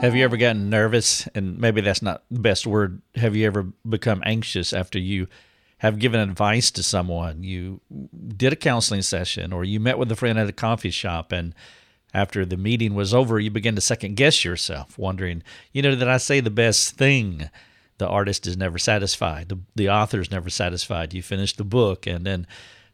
Have 0.00 0.14
you 0.14 0.22
ever 0.22 0.36
gotten 0.36 0.70
nervous? 0.70 1.26
And 1.34 1.58
maybe 1.58 1.80
that's 1.80 2.02
not 2.02 2.22
the 2.30 2.38
best 2.38 2.68
word. 2.68 3.02
Have 3.16 3.34
you 3.34 3.46
ever 3.46 3.64
become 3.88 4.22
anxious 4.24 4.72
after 4.72 4.96
you 4.96 5.26
have 5.78 5.98
given 5.98 6.20
advice 6.20 6.70
to 6.70 6.84
someone? 6.84 7.42
You 7.42 7.80
did 8.36 8.52
a 8.52 8.56
counseling 8.56 9.02
session 9.02 9.52
or 9.52 9.64
you 9.64 9.80
met 9.80 9.98
with 9.98 10.12
a 10.12 10.16
friend 10.16 10.38
at 10.38 10.48
a 10.48 10.52
coffee 10.52 10.92
shop 10.92 11.32
and 11.32 11.52
after 12.14 12.46
the 12.46 12.56
meeting 12.56 12.94
was 12.94 13.12
over, 13.12 13.40
you 13.40 13.50
begin 13.50 13.74
to 13.74 13.80
second 13.80 14.14
guess 14.14 14.44
yourself, 14.44 14.96
wondering, 14.96 15.42
you 15.72 15.82
know, 15.82 15.90
did 15.90 16.08
I 16.08 16.18
say 16.18 16.38
the 16.38 16.48
best 16.48 16.94
thing? 16.94 17.50
The 17.98 18.06
artist 18.06 18.46
is 18.46 18.56
never 18.56 18.78
satisfied. 18.78 19.48
The, 19.48 19.58
the 19.74 19.90
author 19.90 20.20
is 20.20 20.30
never 20.30 20.48
satisfied. 20.48 21.12
You 21.12 21.22
finish 21.22 21.56
the 21.56 21.64
book 21.64 22.06
and 22.06 22.24
then 22.24 22.46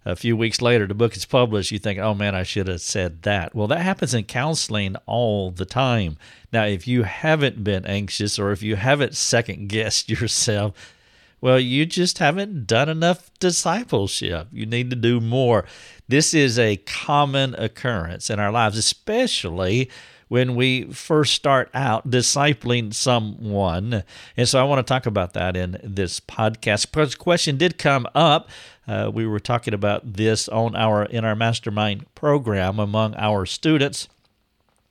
a 0.04 0.16
few 0.16 0.36
weeks 0.36 0.60
later 0.60 0.86
the 0.86 0.94
book 0.94 1.16
is 1.16 1.24
published. 1.24 1.70
You 1.70 1.78
think 1.78 1.98
oh 1.98 2.14
man 2.14 2.34
i 2.34 2.42
should 2.42 2.68
have 2.68 2.80
said 2.80 3.22
that. 3.22 3.54
Well 3.54 3.68
that 3.68 3.80
happens 3.80 4.14
in 4.14 4.24
counseling 4.24 4.96
all 5.06 5.50
the 5.50 5.64
time. 5.64 6.16
Now 6.52 6.64
if 6.64 6.86
you 6.86 7.04
haven't 7.04 7.64
been 7.64 7.86
anxious 7.86 8.38
or 8.38 8.52
if 8.52 8.62
you 8.62 8.76
haven't 8.76 9.14
second 9.14 9.68
guessed 9.68 10.08
yourself 10.10 10.94
well 11.40 11.60
you 11.60 11.86
just 11.86 12.18
haven't 12.18 12.66
done 12.66 12.88
enough 12.88 13.30
discipleship. 13.38 14.48
You 14.52 14.66
need 14.66 14.90
to 14.90 14.96
do 14.96 15.20
more. 15.20 15.64
This 16.08 16.34
is 16.34 16.58
a 16.58 16.76
common 16.76 17.54
occurrence 17.54 18.30
in 18.30 18.38
our 18.38 18.52
lives 18.52 18.76
especially 18.76 19.90
when 20.28 20.54
we 20.54 20.84
first 20.84 21.34
start 21.34 21.70
out 21.74 22.10
discipling 22.10 22.92
someone. 22.94 24.04
And 24.36 24.48
so 24.48 24.60
I 24.60 24.64
want 24.64 24.84
to 24.84 24.90
talk 24.90 25.06
about 25.06 25.32
that 25.34 25.56
in 25.56 25.78
this 25.82 26.20
podcast. 26.20 26.90
Because 26.90 27.14
question 27.14 27.56
did 27.56 27.78
come 27.78 28.06
up 28.14 28.48
uh, 28.86 29.10
we 29.12 29.26
were 29.26 29.40
talking 29.40 29.72
about 29.74 30.14
this 30.14 30.48
on 30.48 30.76
our 30.76 31.04
in 31.04 31.24
our 31.24 31.34
mastermind 31.34 32.06
program 32.14 32.78
among 32.78 33.14
our 33.16 33.46
students 33.46 34.08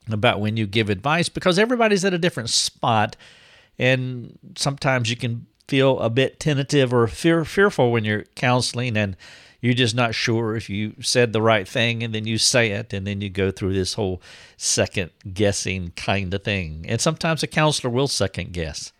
about 0.10 0.40
when 0.40 0.58
you 0.58 0.66
give 0.66 0.90
advice 0.90 1.30
because 1.30 1.60
everybody's 1.60 2.04
at 2.04 2.14
a 2.14 2.18
different 2.18 2.50
spot, 2.50 3.16
and 3.78 4.38
sometimes 4.56 5.10
you 5.10 5.16
can 5.16 5.46
feel 5.68 6.00
a 6.00 6.10
bit 6.10 6.40
tentative 6.40 6.94
or 6.94 7.08
fear, 7.08 7.46
fearful 7.46 7.92
when 7.92 8.04
you're 8.04 8.24
counseling 8.36 8.98
and 8.98 9.16
you're 9.64 9.74
just 9.74 9.96
not 9.96 10.14
sure 10.14 10.58
if 10.58 10.70
you 10.70 10.94
said 11.00 11.32
the 11.32 11.42
right 11.42 11.68
thing 11.68 12.04
and 12.04 12.14
then 12.14 12.28
you 12.28 12.38
say 12.38 12.72
it 12.72 12.92
and 12.92 13.08
then 13.08 13.22
you 13.22 13.30
go 13.30 13.50
through 13.50 13.74
this 13.74 13.94
whole 13.94 14.22
second 14.58 15.10
guessing 15.34 15.94
kind 15.96 16.34
of 16.34 16.44
thing 16.44 16.86
and 16.88 17.00
sometimes 17.00 17.42
a 17.44 17.48
counselor 17.48 17.90
will 17.90 18.10
second 18.10 18.52
guess 18.52 18.92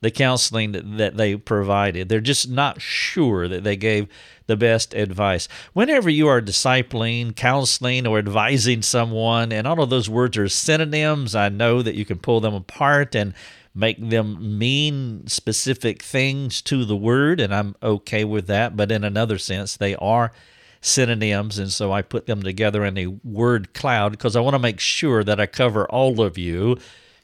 the 0.00 0.10
counseling 0.10 0.96
that 0.96 1.16
they 1.16 1.36
provided. 1.36 2.08
They're 2.08 2.20
just 2.20 2.48
not 2.48 2.80
sure 2.80 3.48
that 3.48 3.64
they 3.64 3.76
gave 3.76 4.08
the 4.46 4.56
best 4.56 4.94
advice. 4.94 5.46
Whenever 5.72 6.08
you 6.08 6.26
are 6.26 6.40
discipling, 6.40 7.36
counseling, 7.36 8.06
or 8.06 8.18
advising 8.18 8.82
someone, 8.82 9.52
and 9.52 9.66
all 9.66 9.82
of 9.82 9.90
those 9.90 10.08
words 10.08 10.38
are 10.38 10.48
synonyms, 10.48 11.34
I 11.34 11.50
know 11.50 11.82
that 11.82 11.94
you 11.94 12.04
can 12.04 12.18
pull 12.18 12.40
them 12.40 12.54
apart 12.54 13.14
and 13.14 13.34
make 13.74 14.10
them 14.10 14.58
mean 14.58 15.26
specific 15.26 16.02
things 16.02 16.60
to 16.62 16.84
the 16.84 16.96
word, 16.96 17.40
and 17.40 17.54
I'm 17.54 17.76
okay 17.82 18.24
with 18.24 18.46
that. 18.48 18.76
But 18.76 18.90
in 18.90 19.04
another 19.04 19.38
sense, 19.38 19.76
they 19.76 19.94
are 19.96 20.32
synonyms, 20.80 21.58
and 21.58 21.72
so 21.72 21.92
I 21.92 22.02
put 22.02 22.26
them 22.26 22.42
together 22.42 22.84
in 22.84 22.98
a 22.98 23.06
word 23.06 23.74
cloud 23.74 24.12
because 24.12 24.36
I 24.36 24.40
want 24.40 24.54
to 24.54 24.58
make 24.58 24.80
sure 24.80 25.22
that 25.24 25.40
I 25.40 25.46
cover 25.46 25.88
all 25.88 26.20
of 26.20 26.38
you 26.38 26.78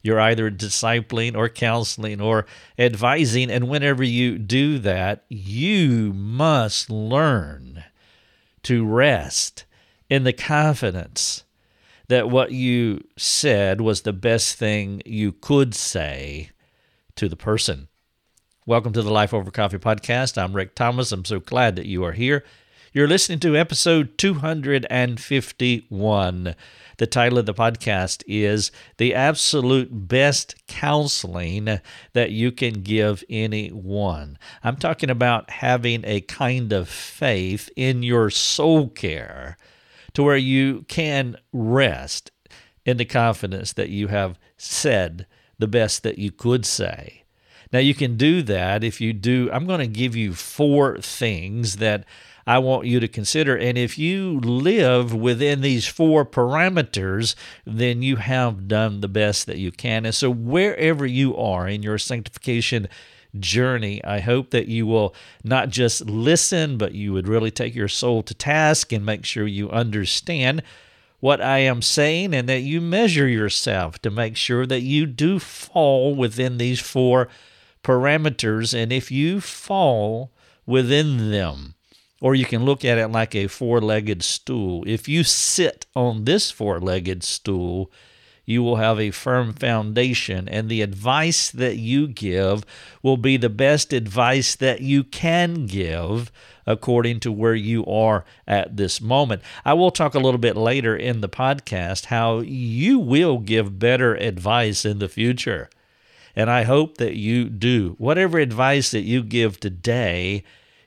you're 0.07 0.21
either 0.21 0.53
discipling 0.53 1.37
or 1.37 1.49
counseling 1.49 2.21
or 2.21 2.47
advising. 2.79 3.51
And 3.51 3.69
whenever 3.69 4.05
you 4.05 4.39
do 4.39 4.79
that, 4.79 5.25
you 5.29 6.13
must 6.15 6.89
learn 6.89 7.83
to 8.63 8.87
rest 8.87 9.65
in 10.09 10.23
the 10.23 10.33
confidence 10.33 11.43
that 12.09 12.31
what 12.31 12.53
you 12.53 13.03
said 13.17 13.81
was 13.81 14.03
the 14.03 14.13
best 14.13 14.57
thing 14.57 15.03
you 15.05 15.33
could 15.33 15.75
say 15.75 16.51
to 17.17 17.29
the 17.29 17.37
person. 17.37 17.89
Welcome 18.65 18.93
to 18.93 19.03
the 19.03 19.13
Life 19.13 19.35
Over 19.35 19.51
Coffee 19.51 19.79
podcast. 19.79 20.41
I'm 20.41 20.53
Rick 20.53 20.75
Thomas. 20.75 21.13
I'm 21.13 21.25
so 21.25 21.41
glad 21.41 21.77
that 21.77 21.87
you 21.87 22.05
are 22.05 22.13
here. 22.13 22.45
You're 22.93 23.09
listening 23.09 23.41
to 23.41 23.57
episode 23.57 24.17
251. 24.19 26.55
The 26.99 27.07
title 27.07 27.39
of 27.39 27.45
the 27.45 27.53
podcast 27.53 28.23
is 28.27 28.73
The 28.97 29.15
Absolute 29.15 30.09
Best 30.09 30.67
Counseling 30.67 31.81
That 32.15 32.31
You 32.31 32.51
Can 32.53 32.83
Give 32.83 33.23
Anyone. 33.29 34.39
I'm 34.65 34.77
talking 34.77 35.11
about 35.11 35.51
having 35.51 36.03
a 36.05 36.23
kind 36.23 36.73
of 36.73 36.89
faith 36.89 37.69
in 37.77 38.03
your 38.03 38.31
soul 38.31 38.89
care 38.89 39.59
to 40.17 40.23
where 40.23 40.39
you 40.39 40.83
can 40.89 41.37
rest 41.53 42.31
in 42.87 42.97
the 42.97 43.05
confidence 43.05 43.75
that 43.75 43.91
you 43.91 44.09
have 44.09 44.39
said 44.57 45.27
the 45.59 45.69
best 45.69 46.03
that 46.05 46.19
you 46.19 46.33
could 46.33 46.65
say. 46.65 47.25
Now, 47.71 47.81
you 47.81 47.95
can 47.95 48.17
do 48.17 48.41
that 48.41 48.83
if 48.83 48.99
you 48.99 49.13
do. 49.13 49.51
I'm 49.53 49.67
going 49.67 49.81
to 49.81 49.87
give 49.87 50.17
you 50.17 50.33
four 50.33 50.97
things 51.03 51.77
that 51.77 52.07
I 52.47 52.61
want 52.61 52.87
you 52.87 52.99
to 52.99 53.09
consider. 53.09 53.59
And 53.59 53.77
if 53.77 53.99
you 53.99 54.41
live 54.41 55.13
within 55.13 55.61
these 55.61 55.87
four 55.87 56.25
parameters, 56.25 57.35
then 57.67 58.01
you 58.01 58.17
have 58.17 58.69
done 58.69 59.03
the 59.03 59.09
best 59.09 59.45
that 59.47 59.59
you 59.59 59.71
can. 59.71 60.07
And 60.07 60.15
so, 60.15 60.31
wherever 60.31 61.05
you 61.05 61.37
are 61.37 61.69
in 61.69 61.83
your 61.83 61.99
sanctification 61.99 62.89
journey, 63.41 64.03
I 64.05 64.21
hope 64.21 64.51
that 64.51 64.69
you 64.69 64.87
will 64.87 65.15
not 65.45 65.71
just 65.71 66.07
listen, 66.07 66.79
but 66.79 66.95
you 66.95 67.13
would 67.13 67.29
really 67.29 67.51
take 67.51 67.75
your 67.75 67.89
soul 67.89 68.23
to 68.25 68.35
task 68.35 68.93
and 68.93 69.05
make 69.05 69.25
sure 69.25 69.47
you 69.47 69.71
understand 69.71 70.63
what 71.21 71.41
I 71.41 71.59
am 71.59 71.83
saying 71.83 72.35
and 72.35 72.49
that 72.49 72.61
you 72.61 72.81
measure 72.81 73.29
yourself 73.29 74.01
to 74.03 74.11
make 74.11 74.37
sure 74.37 74.67
that 74.67 74.83
you 74.83 75.07
do 75.07 75.39
fall 75.39 76.15
within 76.15 76.59
these 76.59 76.81
four 76.81 77.29
parameters. 77.83 78.75
And 78.75 78.93
if 78.93 79.11
you 79.11 79.41
fall 79.41 80.33
within 80.67 81.31
them, 81.31 81.75
or 82.21 82.35
you 82.35 82.45
can 82.45 82.65
look 82.65 82.85
at 82.85 82.99
it 82.99 83.09
like 83.09 83.35
a 83.35 83.47
four 83.47 83.81
legged 83.81 84.23
stool. 84.23 84.85
If 84.87 85.09
you 85.09 85.23
sit 85.23 85.87
on 85.95 86.25
this 86.25 86.51
four 86.51 86.81
legged 86.81 87.23
stool, 87.23 87.91
you 88.47 88.63
will 88.63 88.77
have 88.77 88.99
a 88.99 89.11
firm 89.11 89.53
foundation, 89.53 90.49
and 90.49 90.69
the 90.69 90.81
advice 90.81 91.51
that 91.51 91.77
you 91.77 92.07
give 92.07 92.65
will 93.03 93.17
be 93.17 93.37
the 93.37 93.51
best 93.51 93.93
advice 93.93 94.55
that 94.55 94.81
you 94.81 95.03
can 95.03 95.67
give 95.67 96.31
according 96.65 97.21
to 97.21 97.33
where 97.33 97.55
you 97.55 97.85
are 97.87 98.25
at 98.47 98.77
this 98.77 99.01
moment. 99.01 99.43
I 99.65 99.75
will 99.75 99.91
talk 99.91 100.15
a 100.15 100.21
little 100.21 100.39
bit 100.39 100.57
later 100.57 100.97
in 100.97 101.21
the 101.21 101.29
podcast 101.29 102.07
how 102.07 102.39
you 102.41 102.99
will 102.99 103.39
give 103.39 103.79
better 103.79 104.15
advice 104.15 104.85
in 104.85 105.01
the 105.01 105.09
future. 105.09 105.69
And 106.35 106.51
I 106.51 106.63
hope 106.65 106.99
that 106.99 107.17
you 107.17 107.49
do. 107.49 107.95
Whatever 107.99 108.39
advice 108.39 108.91
that 108.91 109.03
you 109.03 109.23
give 109.23 109.59
today, 109.59 110.45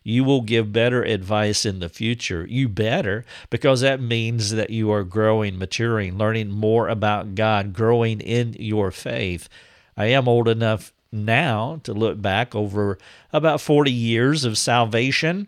you 0.10 0.24
will 0.24 0.42
give 0.42 0.74
better 0.74 1.04
advice 1.04 1.66
in 1.66 1.80
the 1.80 1.90
future. 1.90 2.46
You 2.50 2.68
better, 2.68 3.26
because 3.50 3.82
that 3.82 4.02
means 4.02 4.52
that 4.52 4.72
you 4.72 4.92
are 4.92 5.04
growing, 5.04 5.58
maturing, 5.60 6.18
learning 6.18 6.50
more 6.50 6.88
about 6.90 7.36
God, 7.36 7.74
growing 7.74 8.20
in 8.20 8.56
your 8.58 8.90
faith. 8.92 9.48
I 9.96 10.06
am 10.08 10.28
old 10.28 10.48
enough 10.48 10.92
now 11.12 11.80
to 11.84 11.94
look 11.94 12.22
back 12.22 12.56
over 12.56 12.98
about 13.32 13.62
40 13.62 13.92
years 13.92 14.46
of 14.46 14.58
salvation. 14.58 15.48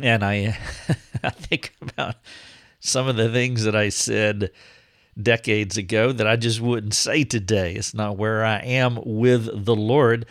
And 0.00 0.24
I, 0.24 0.56
I 1.24 1.30
think 1.30 1.74
about 1.80 2.14
some 2.78 3.08
of 3.08 3.16
the 3.16 3.28
things 3.28 3.64
that 3.64 3.74
I 3.74 3.88
said 3.88 4.52
decades 5.20 5.76
ago 5.76 6.12
that 6.12 6.28
I 6.28 6.36
just 6.36 6.60
wouldn't 6.60 6.94
say 6.94 7.24
today. 7.24 7.74
It's 7.74 7.92
not 7.92 8.16
where 8.16 8.44
I 8.44 8.58
am 8.58 9.00
with 9.04 9.64
the 9.64 9.74
Lord 9.74 10.26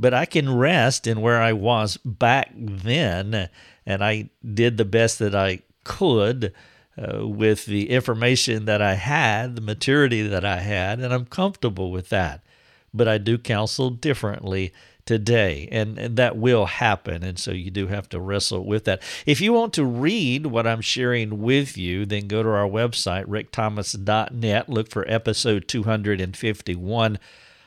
but 0.00 0.14
I 0.14 0.24
can 0.24 0.56
rest 0.56 1.06
in 1.06 1.20
where 1.20 1.42
I 1.42 1.52
was 1.52 1.98
back 1.98 2.52
then. 2.56 3.50
And 3.84 4.02
I 4.02 4.30
did 4.42 4.78
the 4.78 4.86
best 4.86 5.18
that 5.18 5.34
I 5.34 5.60
could 5.84 6.54
uh, 6.96 7.26
with 7.26 7.66
the 7.66 7.90
information 7.90 8.64
that 8.64 8.80
I 8.80 8.94
had, 8.94 9.56
the 9.56 9.60
maturity 9.60 10.22
that 10.26 10.44
I 10.44 10.60
had, 10.60 11.00
and 11.00 11.12
I'm 11.12 11.26
comfortable 11.26 11.90
with 11.90 12.08
that. 12.08 12.42
But 12.94 13.08
I 13.08 13.18
do 13.18 13.36
counsel 13.36 13.90
differently 13.90 14.72
today, 15.04 15.68
and, 15.70 15.98
and, 15.98 16.16
that 16.16 16.36
will 16.36 16.66
happen. 16.66 17.22
And 17.22 17.38
so 17.38 17.52
you 17.52 17.70
do 17.70 17.86
have 17.88 18.08
to 18.10 18.20
wrestle 18.20 18.64
with 18.64 18.84
that. 18.84 19.02
If 19.26 19.40
you 19.40 19.52
want 19.52 19.72
to 19.74 19.84
read 19.84 20.46
what 20.46 20.66
I'm 20.66 20.80
sharing 20.80 21.42
with 21.42 21.76
you, 21.76 22.04
then 22.06 22.28
go 22.28 22.42
to 22.42 22.48
our 22.48 22.68
website, 22.68 23.26
rickthomas.net, 23.26 24.68
look 24.68 24.88
for 24.88 25.04
episode 25.08 25.68
251 25.68 27.18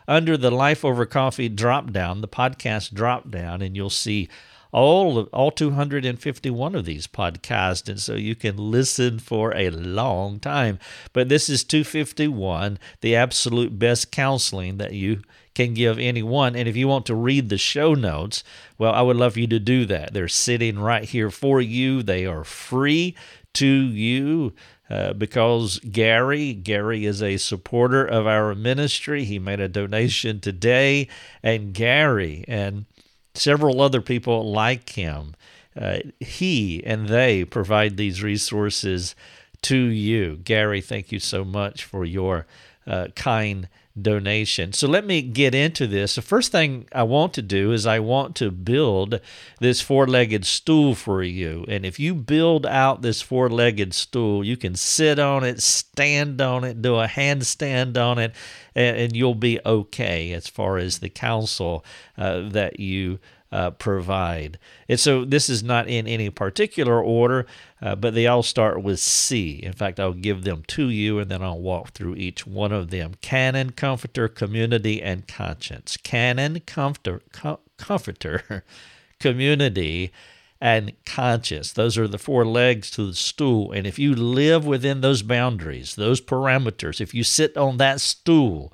under 0.07 0.38
the 0.38 0.51
Life 0.51 0.83
Over 0.83 1.05
Coffee 1.05 1.50
drop 1.50 1.91
down, 1.91 2.21
the 2.21 2.27
podcast 2.27 2.94
drop 2.94 3.29
down, 3.29 3.61
and 3.61 3.75
you'll 3.75 3.89
see 3.89 4.29
all 4.71 5.23
all 5.25 5.51
251 5.51 6.73
of 6.73 6.83
these 6.83 7.05
podcasts 7.05 7.88
and 7.88 8.00
so 8.00 8.15
you 8.15 8.33
can 8.33 8.57
listen 8.57 9.19
for 9.19 9.55
a 9.55 9.69
long 9.69 10.39
time 10.39 10.79
but 11.13 11.29
this 11.29 11.47
is 11.47 11.63
251 11.63 12.79
the 13.01 13.15
absolute 13.15 13.77
best 13.77 14.11
counseling 14.11 14.77
that 14.77 14.94
you 14.94 15.21
can 15.53 15.73
give 15.73 16.00
anyone. 16.00 16.55
And 16.55 16.67
if 16.67 16.75
you 16.75 16.88
want 16.88 17.05
to 17.07 17.15
read 17.15 17.50
the 17.50 17.57
show 17.57 17.94
notes, 17.94 18.44
well, 18.77 18.94
I 18.94 19.01
would 19.01 19.17
love 19.17 19.38
you 19.38 19.47
to 19.47 19.59
do 19.59 19.85
that. 19.85 20.13
They're 20.13 20.27
sitting 20.27 20.79
right 20.79 21.03
here 21.03 21.29
for 21.29 21.61
you, 21.61 22.03
they 22.03 22.25
are 22.25 22.44
free 22.44 23.15
to 23.53 23.67
you. 23.67 24.53
Uh, 24.94 25.12
because 25.12 25.80
Gary, 25.80 26.54
Gary 26.54 27.04
is 27.04 27.24
a 27.24 27.38
supporter 27.38 28.06
of 28.06 28.28
our 28.28 28.54
ministry. 28.54 29.24
He 29.24 29.40
made 29.40 29.60
a 29.60 29.68
donation 29.68 30.40
today, 30.40 31.07
and 31.42 31.74
Gary 31.74 32.45
and 32.48 32.86
several 33.34 33.81
other 33.81 34.01
people 34.01 34.51
like 34.51 34.90
him, 34.92 35.34
uh, 35.75 35.98
he 36.19 36.84
and 36.86 37.10
they 37.10 37.44
provide 37.44 37.98
these 37.98 38.22
resources 38.22 39.16
to 39.63 39.78
you. 39.78 40.36
Gary, 40.44 40.80
thank 40.80 41.12
you 41.12 41.18
so 41.18 41.44
much 41.44 41.84
for 41.84 42.06
your 42.06 42.46
uh, 42.86 43.07
kind 43.16 43.69
donation. 44.00 44.74
So 44.74 44.88
let 44.88 45.06
me 45.06 45.22
get 45.22 45.54
into 45.54 45.86
this. 45.86 46.16
The 46.16 46.22
first 46.24 46.51
thing 46.51 46.88
I 46.92 47.04
want 47.04 47.34
to 47.36 47.44
do 47.44 47.72
is 47.72 47.86
I 47.86 48.00
want 48.00 48.36
to 48.38 48.50
build 48.50 49.19
this 49.60 49.81
four 49.81 50.07
legged 50.07 50.45
stool 50.45 50.95
for 50.95 51.22
you. 51.22 51.63
And 51.68 51.86
if 51.86 52.00
you 52.00 52.16
build 52.16 52.66
out 52.66 53.04
this 53.04 53.22
four 53.22 53.50
legged 53.50 53.94
stool, 53.94 54.44
you 54.44 54.57
can 54.57 54.75
sit 54.75 55.19
on 55.19 55.44
it, 55.44 55.62
stand 55.62 56.42
on 56.42 56.63
it, 56.63 56.81
do 56.81 56.95
a 56.95 57.07
handstand 57.07 57.98
on 57.98 58.18
it, 58.18 58.34
and, 58.75 59.16
you'll 59.16 59.36
be 59.36 59.60
okay 59.63 60.31
as 60.31 60.48
far 60.48 60.78
as 60.78 60.98
the 60.98 61.10
counsel 61.10 61.86
uh, 62.18 62.50
that 62.50 62.80
you 62.80 63.19
uh, 63.53 63.69
provide. 63.69 64.57
And 64.89 65.00
so 65.00 65.23
this 65.23 65.47
is 65.47 65.61
not 65.61 65.88
in 65.88 66.07
any 66.07 66.31
particular 66.31 67.00
order, 67.00 67.45
uh, 67.83 67.95
but 67.95 68.15
they 68.15 68.25
all 68.25 68.41
start 68.41 68.81
with 68.81 69.00
C. 69.00 69.59
In 69.61 69.73
fact, 69.73 70.00
I'll 70.00 70.13
give 70.13 70.44
them 70.44 70.63
to 70.69 70.89
you 70.89 71.19
and 71.19 71.29
then 71.29 71.44
I'll 71.44 71.59
walk 71.59 71.91
through 71.91 72.15
each 72.15 72.47
one 72.47 72.71
of 72.71 72.89
them 72.89 73.13
Canon, 73.21 73.69
Comforter, 73.69 74.27
Community, 74.27 75.03
and 75.03 75.27
Conscience. 75.27 75.97
Canon, 75.97 76.61
Comforter, 76.65 77.21
com- 77.31 77.59
Comforter, 77.77 78.65
Community, 79.19 80.11
and 80.59 80.94
conscience. 81.05 81.71
Those 81.73 81.95
are 81.95 82.07
the 82.07 82.17
four 82.17 82.47
legs 82.47 82.89
to 82.91 83.05
the 83.05 83.13
stool. 83.13 83.71
And 83.71 83.85
if 83.85 84.00
you 84.00 84.15
live 84.15 84.65
within 84.65 85.01
those 85.01 85.21
boundaries, 85.21 85.94
those 85.94 86.21
parameters, 86.21 87.00
if 87.00 87.13
you 87.13 87.23
sit 87.23 87.55
on 87.55 87.77
that 87.77 88.01
stool, 88.01 88.73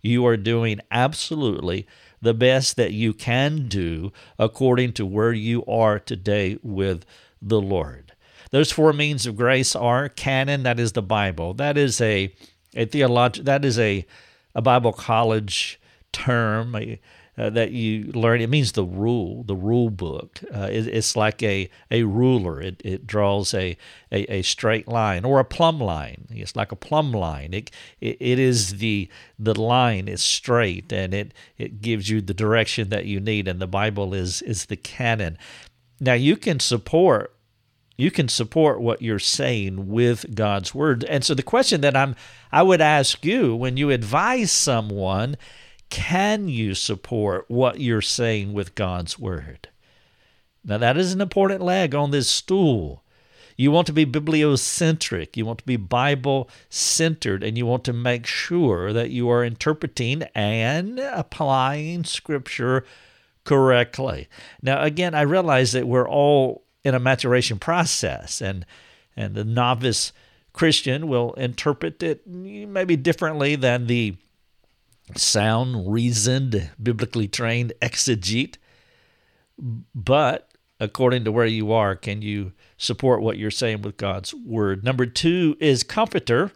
you 0.00 0.24
are 0.24 0.38
doing 0.38 0.80
absolutely 0.90 1.86
the 2.20 2.34
best 2.34 2.76
that 2.76 2.92
you 2.92 3.12
can 3.12 3.68
do 3.68 4.12
according 4.38 4.92
to 4.94 5.06
where 5.06 5.32
you 5.32 5.64
are 5.66 5.98
today 5.98 6.58
with 6.62 7.04
the 7.40 7.60
Lord. 7.60 8.12
Those 8.50 8.72
four 8.72 8.92
means 8.92 9.26
of 9.26 9.36
grace 9.36 9.76
are 9.76 10.08
canon, 10.08 10.62
that 10.62 10.80
is 10.80 10.92
the 10.92 11.02
Bible. 11.02 11.54
That 11.54 11.76
is 11.76 12.00
a 12.00 12.34
a 12.74 12.84
theological 12.84 13.44
that 13.44 13.64
is 13.64 13.78
a 13.78 14.06
a 14.54 14.62
Bible 14.62 14.92
college 14.92 15.80
term, 16.12 16.74
a, 16.74 17.00
uh, 17.38 17.50
that 17.50 17.70
you 17.70 18.10
learn. 18.12 18.40
It 18.40 18.50
means 18.50 18.72
the 18.72 18.84
rule, 18.84 19.44
the 19.44 19.54
rule 19.54 19.90
book. 19.90 20.40
Uh, 20.52 20.68
it, 20.70 20.88
it's 20.88 21.14
like 21.14 21.42
a, 21.42 21.70
a 21.90 22.02
ruler. 22.02 22.60
It, 22.60 22.82
it 22.84 23.06
draws 23.06 23.54
a, 23.54 23.76
a, 24.10 24.38
a, 24.38 24.42
straight 24.42 24.88
line 24.88 25.24
or 25.24 25.38
a 25.38 25.44
plumb 25.44 25.78
line. 25.78 26.26
It's 26.30 26.56
like 26.56 26.72
a 26.72 26.76
plumb 26.76 27.12
line. 27.12 27.54
It, 27.54 27.70
it, 28.00 28.16
it 28.18 28.38
is 28.40 28.78
the 28.78 29.08
the 29.38 29.54
line 29.54 30.08
is 30.08 30.20
straight 30.20 30.92
and 30.92 31.14
it, 31.14 31.32
it 31.56 31.80
gives 31.80 32.10
you 32.10 32.20
the 32.20 32.34
direction 32.34 32.88
that 32.88 33.06
you 33.06 33.20
need. 33.20 33.46
And 33.46 33.60
the 33.60 33.68
Bible 33.68 34.14
is 34.14 34.42
is 34.42 34.66
the 34.66 34.76
canon. 34.76 35.38
Now 36.00 36.14
you 36.14 36.36
can 36.36 36.58
support 36.58 37.34
you 37.96 38.10
can 38.10 38.28
support 38.28 38.80
what 38.80 39.02
you're 39.02 39.18
saying 39.18 39.88
with 39.88 40.34
God's 40.34 40.72
word. 40.72 41.04
And 41.04 41.24
so 41.24 41.34
the 41.34 41.42
question 41.42 41.82
that 41.82 41.96
I'm 41.96 42.16
I 42.50 42.62
would 42.62 42.80
ask 42.80 43.24
you 43.24 43.54
when 43.54 43.76
you 43.76 43.90
advise 43.90 44.50
someone 44.50 45.36
can 45.90 46.48
you 46.48 46.74
support 46.74 47.46
what 47.48 47.80
you're 47.80 48.02
saying 48.02 48.52
with 48.52 48.74
God's 48.74 49.18
Word? 49.18 49.68
Now, 50.64 50.78
that 50.78 50.96
is 50.96 51.12
an 51.12 51.20
important 51.20 51.62
leg 51.62 51.94
on 51.94 52.10
this 52.10 52.28
stool. 52.28 53.02
You 53.56 53.72
want 53.72 53.86
to 53.88 53.92
be 53.92 54.06
bibliocentric, 54.06 55.36
you 55.36 55.44
want 55.44 55.58
to 55.58 55.66
be 55.66 55.76
Bible 55.76 56.48
centered, 56.68 57.42
and 57.42 57.58
you 57.58 57.66
want 57.66 57.84
to 57.84 57.92
make 57.92 58.26
sure 58.26 58.92
that 58.92 59.10
you 59.10 59.28
are 59.30 59.44
interpreting 59.44 60.22
and 60.34 61.00
applying 61.00 62.04
Scripture 62.04 62.84
correctly. 63.44 64.28
Now, 64.62 64.82
again, 64.82 65.14
I 65.14 65.22
realize 65.22 65.72
that 65.72 65.88
we're 65.88 66.08
all 66.08 66.64
in 66.84 66.94
a 66.94 67.00
maturation 67.00 67.58
process, 67.58 68.40
and, 68.40 68.64
and 69.16 69.34
the 69.34 69.44
novice 69.44 70.12
Christian 70.52 71.08
will 71.08 71.32
interpret 71.32 72.02
it 72.02 72.26
maybe 72.26 72.94
differently 72.94 73.56
than 73.56 73.86
the 73.86 74.16
sound, 75.16 75.90
reasoned, 75.92 76.70
biblically 76.82 77.28
trained 77.28 77.72
exegete. 77.80 78.56
But 79.94 80.50
according 80.80 81.24
to 81.24 81.32
where 81.32 81.46
you 81.46 81.72
are, 81.72 81.96
can 81.96 82.22
you 82.22 82.52
support 82.76 83.20
what 83.20 83.38
you're 83.38 83.50
saying 83.50 83.82
with 83.82 83.96
God's 83.96 84.34
word? 84.34 84.84
Number 84.84 85.06
two 85.06 85.56
is 85.60 85.82
comforter. 85.82 86.52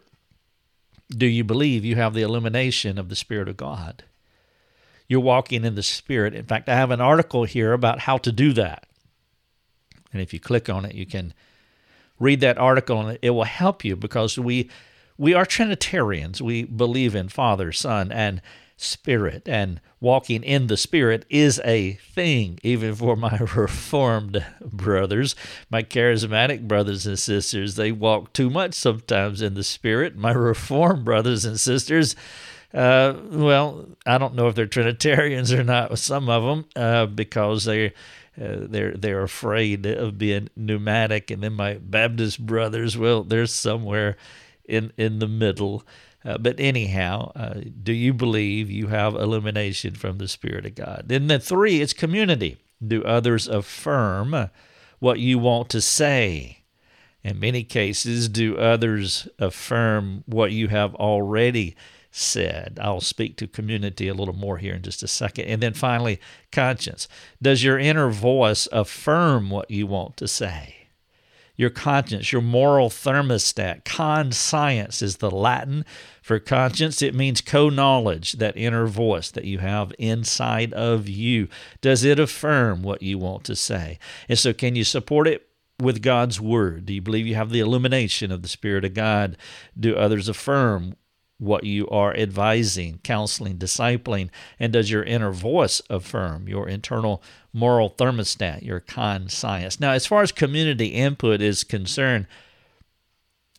Do 1.08 1.26
you 1.26 1.44
believe 1.44 1.84
you 1.84 1.96
have 1.96 2.14
the 2.14 2.22
illumination 2.22 2.99
of 2.99 3.08
the 3.08 3.16
Spirit 3.16 3.49
of 3.49 3.56
God? 3.56 4.04
You're 5.08 5.20
walking 5.20 5.64
in 5.64 5.75
the 5.75 5.82
Spirit. 5.82 6.34
In 6.34 6.46
fact, 6.46 6.69
I 6.69 6.75
have 6.75 6.90
an 6.90 7.00
article 7.00 7.44
here 7.44 7.72
about 7.72 8.00
how 8.00 8.16
to 8.19 8.32
do 8.32 8.52
that. 8.54 8.87
And 10.12 10.22
if 10.22 10.32
you 10.32 10.40
click 10.40 10.69
on 10.69 10.84
it, 10.84 10.94
you 10.94 11.06
can 11.06 11.34
read 12.19 12.40
that 12.40 12.58
article 12.58 13.00
and 13.06 13.19
it 13.20 13.31
will 13.31 13.44
help 13.44 13.84
you 13.84 13.96
because 13.96 14.38
we 14.38 14.70
we 15.23 15.35
are 15.35 15.47
Trinitarians. 15.47 16.43
We 16.43 16.65
believe 16.65 17.15
in 17.15 17.29
Father, 17.29 17.71
Son, 17.71 18.11
and 18.11 18.43
Spirit, 18.77 19.49
and 19.49 19.81
walking 20.01 20.43
in 20.43 20.67
the 20.67 20.77
Spirit 20.77 21.25
is 21.31 21.61
a 21.65 21.93
thing, 21.93 22.59
even 22.65 22.97
for 22.97 23.15
my 23.15 23.39
Reformed 23.55 24.45
brothers, 24.61 25.37
my 25.71 25.85
charismatic 25.85 26.67
brothers 26.67 27.07
and 27.07 27.17
sisters. 27.17 27.77
They 27.77 27.93
walk 27.93 28.33
too 28.33 28.51
much 28.51 28.75
sometimes 28.75 29.41
in 29.43 29.55
the 29.55 29.63
Spirit. 29.63 30.17
My 30.17 30.33
Reformed 30.51 31.05
brothers 31.05 31.45
and 31.45 31.61
sisters, 31.61 32.17
uh, 32.75 33.15
well, 33.31 33.87
I 34.05 34.19
don't 34.19 34.35
know 34.35 34.49
if 34.49 34.57
they're 34.57 34.67
Trinitarians 34.67 35.53
or 35.53 35.63
not. 35.63 35.97
Some 36.01 36.29
of 36.29 36.43
them, 36.43 36.65
uh, 36.75 37.07
because 37.07 37.65
they. 37.65 37.93
Uh, 38.41 38.65
they're 38.67 38.93
they're 38.93 39.23
afraid 39.23 39.85
of 39.85 40.17
being 40.17 40.49
pneumatic, 40.57 41.31
and 41.31 41.43
then 41.43 41.53
my 41.53 41.75
Baptist 41.75 42.47
brothers, 42.47 42.97
well, 42.97 43.23
they're 43.25 43.45
somewhere 43.45 44.17
in 44.64 44.93
in 44.97 45.19
the 45.19 45.29
middle. 45.29 45.85
Uh, 46.25 46.38
but 46.38 46.61
anyhow, 46.61 47.32
uh, 47.35 47.61
do 47.82 47.93
you 47.93 48.14
believe 48.14 48.70
you 48.70 48.88
have 48.88 49.14
illumination 49.14 49.94
from 49.94 50.19
the 50.19 50.29
Spirit 50.29 50.64
of 50.64 50.75
God? 50.76 51.05
Then 51.06 51.26
the 51.26 51.41
three, 51.41 51.81
it's 51.81 51.93
community. 51.93 52.59
Do 52.85 53.03
others 53.03 53.49
affirm 53.49 54.50
what 55.00 55.19
you 55.19 55.38
want 55.38 55.69
to 55.71 55.81
say? 55.81 56.59
In 57.25 57.38
many 57.38 57.62
cases, 57.62 58.28
do 58.28 58.57
others 58.57 59.28
affirm 59.38 60.25
what 60.26 60.52
you 60.52 60.69
have 60.69 60.95
already 60.97 61.76
said? 62.11 62.78
I'll 62.81 63.00
speak 63.00 63.37
to 63.37 63.47
community 63.47 64.09
a 64.09 64.14
little 64.14 64.35
more 64.35 64.59
here 64.59 64.75
in 64.75 64.83
just 64.83 65.02
a 65.02 65.09
second. 65.09 65.47
And 65.47 65.62
then 65.62 65.75
finally, 65.75 66.21
conscience. 66.50 67.09
Does 67.40 67.62
your 67.62 67.78
inner 67.78 68.11
voice 68.11 68.69
affirm 68.73 69.50
what 69.50 69.71
you 69.71 69.87
want 69.87 70.16
to 70.19 70.28
say? 70.28 70.82
Your 71.62 71.71
conscience, 71.71 72.33
your 72.33 72.42
moral 72.42 72.90
thermostat. 72.90 73.85
Conscience 73.85 75.00
is 75.00 75.19
the 75.19 75.31
Latin 75.31 75.85
for 76.21 76.40
conscience. 76.40 77.00
It 77.00 77.14
means 77.14 77.40
co 77.40 77.71
knowledge, 77.71 78.33
that 78.33 78.57
inner 78.57 78.87
voice 78.87 79.31
that 79.31 79.45
you 79.45 79.59
have 79.61 79.92
inside 79.99 80.73
of 80.75 81.09
you. 81.09 81.49
Does 81.81 82.04
it 82.04 82.19
affirm 82.19 82.83
what 82.83 83.00
you 83.00 83.16
want 83.16 83.45
to 83.45 83.57
say? 83.57 84.00
And 84.28 84.38
so, 84.38 84.52
can 84.52 84.75
you 84.75 84.85
support 84.85 85.28
it? 85.28 85.47
With 85.81 86.02
God's 86.02 86.40
word? 86.40 86.87
Do 86.87 86.92
you 86.92 87.00
believe 87.00 87.26
you 87.26 87.35
have 87.35 87.50
the 87.50 87.59
illumination 87.59 88.31
of 88.31 88.42
the 88.42 88.49
Spirit 88.49 88.85
of 88.85 88.95
God? 88.95 89.37
Do 89.78 89.97
others 89.97 90.28
affirm 90.28 90.95
what 91.42 91.64
you 91.64 91.88
are 91.88 92.14
advising, 92.14 93.00
counseling, 93.02 93.58
discipling? 93.58 94.30
And 94.61 94.72
does 94.72 94.90
your 94.90 95.02
inner 95.02 95.32
voice 95.32 95.82
affirm 95.90 96.49
your 96.49 96.68
internal 96.68 97.22
moral 97.52 97.90
thermostat, 97.90 98.62
your 98.62 98.80
conscience? 98.80 99.80
Now, 99.80 99.90
as 99.90 100.06
far 100.06 100.22
as 100.22 100.30
community 100.30 100.87
input 100.87 101.40
is 101.40 101.64
concerned, 101.64 102.26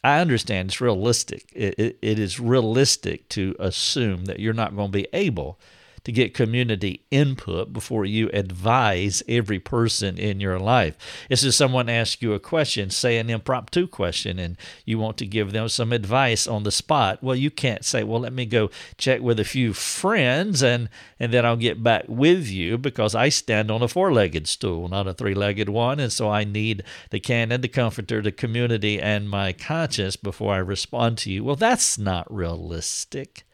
I 0.03 0.19
understand 0.19 0.69
it's 0.69 0.81
realistic. 0.81 1.51
It, 1.53 1.75
it, 1.77 1.97
it 2.01 2.19
is 2.19 2.39
realistic 2.39 3.27
to 3.29 3.55
assume 3.59 4.25
that 4.25 4.39
you're 4.39 4.53
not 4.53 4.75
going 4.75 4.91
to 4.91 4.97
be 4.97 5.07
able 5.11 5.59
to 6.03 6.11
get 6.11 6.33
community 6.33 7.05
input 7.11 7.71
before 7.71 8.05
you 8.05 8.29
advise 8.33 9.23
every 9.27 9.59
person 9.59 10.17
in 10.17 10.39
your 10.39 10.59
life. 10.59 10.97
It's 11.29 11.43
if 11.43 11.53
someone 11.53 11.89
asks 11.89 12.21
you 12.21 12.33
a 12.33 12.39
question, 12.39 12.89
say 12.89 13.17
an 13.17 13.29
impromptu 13.29 13.87
question, 13.87 14.39
and 14.39 14.57
you 14.85 14.99
want 14.99 15.17
to 15.17 15.25
give 15.25 15.51
them 15.51 15.69
some 15.69 15.93
advice 15.93 16.47
on 16.47 16.63
the 16.63 16.71
spot. 16.71 17.23
Well, 17.23 17.35
you 17.35 17.49
can't 17.49 17.85
say, 17.85 18.03
well, 18.03 18.21
let 18.21 18.33
me 18.33 18.45
go 18.45 18.69
check 18.97 19.21
with 19.21 19.39
a 19.39 19.45
few 19.45 19.73
friends 19.73 20.61
and, 20.61 20.89
and 21.19 21.33
then 21.33 21.45
I'll 21.45 21.55
get 21.55 21.83
back 21.83 22.05
with 22.07 22.47
you 22.49 22.77
because 22.77 23.15
I 23.15 23.29
stand 23.29 23.71
on 23.71 23.81
a 23.81 23.87
four 23.87 24.11
legged 24.11 24.47
stool, 24.47 24.87
not 24.87 25.07
a 25.07 25.13
three 25.13 25.33
legged 25.33 25.69
one. 25.69 25.99
And 25.99 26.11
so 26.11 26.29
I 26.29 26.43
need 26.43 26.83
the 27.11 27.19
canon, 27.19 27.61
the 27.61 27.67
comforter, 27.67 28.21
the 28.21 28.31
community, 28.31 28.99
and 28.99 29.29
my 29.29 29.53
conscience 29.53 30.15
before 30.15 30.53
I 30.53 30.57
respond 30.57 31.17
to 31.19 31.31
you. 31.31 31.43
Well, 31.43 31.55
that's 31.55 31.97
not 31.97 32.31
realistic. 32.33 33.45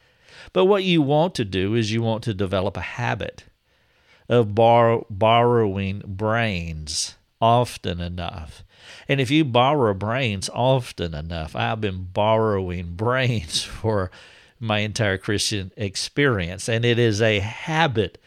But 0.54 0.66
what 0.66 0.84
you 0.84 1.02
want 1.02 1.36
to 1.36 1.46
do 1.46 1.76
is 1.76 1.92
you 1.92 2.02
want 2.02 2.24
to 2.24 2.34
develop 2.34 2.78
a 2.78 2.82
habit 2.82 3.46
of 4.28 4.54
borrow, 4.56 5.06
borrowing 5.10 6.04
brains 6.06 7.16
often 7.42 8.00
enough. 8.00 8.64
And 9.08 9.20
if 9.20 9.32
you 9.32 9.44
borrow 9.46 9.94
brains 9.94 10.50
often 10.54 11.14
enough, 11.14 11.56
I've 11.56 11.82
been 11.82 12.10
borrowing 12.14 12.94
brains 12.96 13.64
for 13.64 14.12
my 14.60 14.80
entire 14.80 15.18
Christian 15.18 15.72
experience, 15.78 16.68
and 16.68 16.84
it 16.84 17.00
is 17.00 17.22
a 17.22 17.40
habit. 17.40 18.18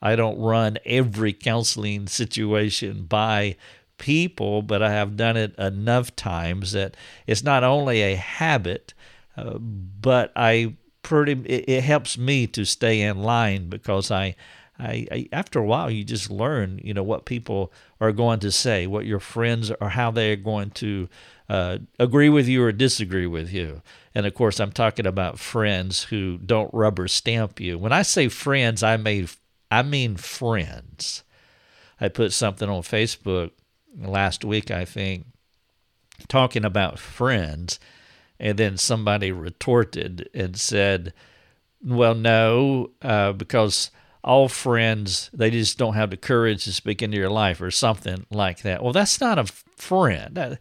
I 0.00 0.16
don't 0.16 0.38
run 0.38 0.78
every 0.84 1.32
counseling 1.32 2.06
situation 2.06 3.04
by 3.04 3.56
people, 3.98 4.62
but 4.62 4.82
I 4.82 4.90
have 4.90 5.16
done 5.16 5.36
it 5.36 5.56
enough 5.58 6.14
times 6.14 6.72
that 6.72 6.96
it's 7.26 7.42
not 7.42 7.64
only 7.64 8.00
a 8.02 8.16
habit, 8.16 8.94
uh, 9.36 9.58
but 9.58 10.32
I 10.36 10.74
pretty 11.02 11.32
it, 11.46 11.68
it, 11.68 11.84
helps 11.84 12.16
me 12.16 12.46
to 12.48 12.64
stay 12.64 13.00
in 13.00 13.22
line 13.22 13.68
because 13.68 14.10
I, 14.10 14.36
I, 14.78 15.06
I 15.10 15.28
after 15.32 15.58
a 15.58 15.64
while 15.64 15.90
you 15.90 16.04
just 16.04 16.30
learn 16.30 16.80
you 16.82 16.94
know 16.94 17.02
what 17.02 17.24
people 17.24 17.72
are 18.00 18.12
going 18.12 18.40
to 18.40 18.52
say, 18.52 18.86
what 18.86 19.06
your 19.06 19.20
friends 19.20 19.70
are, 19.70 19.88
how 19.90 20.10
they're 20.10 20.36
going 20.36 20.70
to 20.70 21.08
uh, 21.48 21.78
agree 21.98 22.28
with 22.28 22.48
you 22.48 22.62
or 22.64 22.72
disagree 22.72 23.26
with 23.26 23.52
you. 23.52 23.82
And 24.14 24.26
of 24.26 24.34
course, 24.34 24.58
I'm 24.60 24.72
talking 24.72 25.06
about 25.06 25.38
friends 25.38 26.04
who 26.04 26.38
don't 26.38 26.72
rubber 26.72 27.08
stamp 27.08 27.60
you. 27.60 27.78
When 27.78 27.92
I 27.92 28.02
say 28.02 28.28
friends, 28.28 28.82
I 28.82 28.96
may 28.96 29.26
I 29.70 29.82
mean 29.82 30.16
friends. 30.16 31.24
I 32.00 32.08
put 32.08 32.32
something 32.32 32.68
on 32.68 32.82
Facebook 32.82 33.52
last 33.96 34.44
week, 34.44 34.70
I 34.70 34.84
think, 34.84 35.26
talking 36.28 36.64
about 36.64 36.98
friends, 36.98 37.78
and 38.42 38.58
then 38.58 38.76
somebody 38.76 39.32
retorted 39.32 40.28
and 40.34 40.58
said, 40.58 41.14
"Well, 41.82 42.14
no, 42.14 42.90
uh, 43.00 43.32
because." 43.32 43.90
all 44.24 44.48
friends 44.48 45.28
they 45.32 45.50
just 45.50 45.76
don't 45.76 45.94
have 45.94 46.10
the 46.10 46.16
courage 46.16 46.62
to 46.62 46.72
speak 46.72 47.02
into 47.02 47.16
your 47.16 47.28
life 47.28 47.60
or 47.60 47.72
something 47.72 48.24
like 48.30 48.62
that. 48.62 48.80
Well 48.80 48.92
that's 48.92 49.20
not 49.20 49.36
a 49.36 49.46
friend. 49.46 50.36
That, 50.36 50.60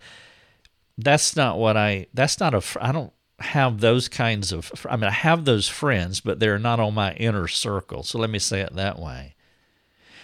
that's 0.97 1.35
not 1.35 1.57
what 1.59 1.77
i 1.77 2.07
that's 2.13 2.39
not 2.39 2.53
a 2.53 2.63
i 2.83 2.91
don't 2.91 3.13
have 3.39 3.79
those 3.79 4.07
kinds 4.07 4.51
of 4.51 4.71
i 4.89 4.95
mean 4.95 5.05
i 5.05 5.11
have 5.11 5.45
those 5.45 5.67
friends 5.67 6.21
but 6.21 6.39
they're 6.39 6.59
not 6.59 6.79
on 6.79 6.93
my 6.93 7.13
inner 7.13 7.47
circle. 7.47 8.03
So 8.03 8.17
let 8.17 8.29
me 8.29 8.39
say 8.39 8.61
it 8.61 8.75
that 8.75 8.99
way. 8.99 9.35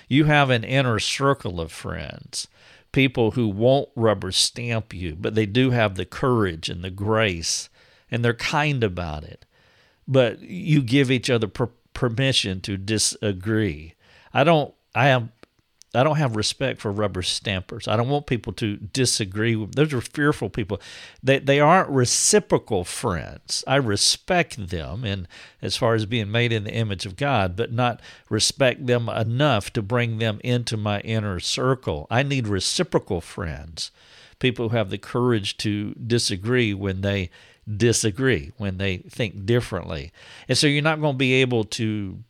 You 0.08 0.26
have 0.26 0.50
an 0.50 0.64
inner 0.64 1.00
circle 1.00 1.60
of 1.60 1.72
friends 1.72 2.48
people 2.92 3.32
who 3.32 3.48
won't 3.48 3.90
rubber 3.96 4.32
stamp 4.32 4.94
you, 4.94 5.16
but 5.16 5.36
they 5.36 5.46
do 5.46 5.72
have 5.72 5.96
the 5.96 6.06
courage 6.06 6.70
and 6.70 6.84
the 6.84 6.90
grace, 6.90 7.70
and 8.10 8.24
they're 8.24 8.34
kind 8.34 8.84
about 8.84 9.24
it. 9.24 9.46
But 10.08 10.42
you 10.42 10.82
give 10.82 11.12
each 11.12 11.30
other 11.30 11.48
per- 11.48 11.70
permission 11.94 12.62
to 12.62 12.78
disagree. 12.78 13.96
I 14.34 14.44
don't. 14.44 14.74
I 14.96 15.10
am 15.10 15.32
I 15.96 16.04
don't 16.04 16.18
have 16.18 16.36
respect 16.36 16.82
for 16.82 16.92
rubber 16.92 17.22
stampers. 17.22 17.88
I 17.88 17.96
don't 17.96 18.10
want 18.10 18.28
people 18.28 18.52
to 18.54 18.76
disagree. 18.76 19.56
With, 19.56 19.76
those 19.76 19.94
are 19.94 20.02
fearful 20.02 20.50
people. 20.50 20.82
They 21.24 21.40
they 21.40 21.60
aren't 21.62 21.90
reciprocal 21.90 22.84
friends. 22.84 23.64
I 23.66 23.78
respect 23.78 24.68
them 24.68 25.06
and 25.06 25.28
as 25.62 25.78
far 25.78 25.96
as 25.96 26.06
being 26.06 26.30
made 26.30 26.52
in 26.52 26.66
the 26.66 26.74
image 26.74 27.06
of 27.06 27.16
God, 27.16 27.56
but 27.56 27.72
not 27.72 28.02
respect 28.30 28.86
them 28.86 29.08
enough 29.08 29.72
to 29.74 29.82
bring 29.82 30.18
them 30.18 30.42
into 30.44 30.76
my 30.76 31.00
inner 31.02 31.40
circle. 31.40 32.06
I 32.10 32.22
need 32.22 32.48
reciprocal 32.48 33.22
friends. 33.22 33.92
People 34.40 34.70
who 34.70 34.76
have 34.76 34.90
the 34.90 34.98
courage 34.98 35.58
to 35.58 35.94
disagree 35.94 36.74
when 36.74 37.02
they 37.02 37.30
disagree, 37.76 38.52
when 38.58 38.78
they 38.78 38.98
think 38.98 39.46
differently. 39.46 40.12
And 40.48 40.58
so 40.58 40.68
you're 40.68 40.84
not 40.84 41.02
going 41.02 41.16
to 41.16 41.18
be 41.18 41.34
able 41.36 41.64
to 41.64 42.24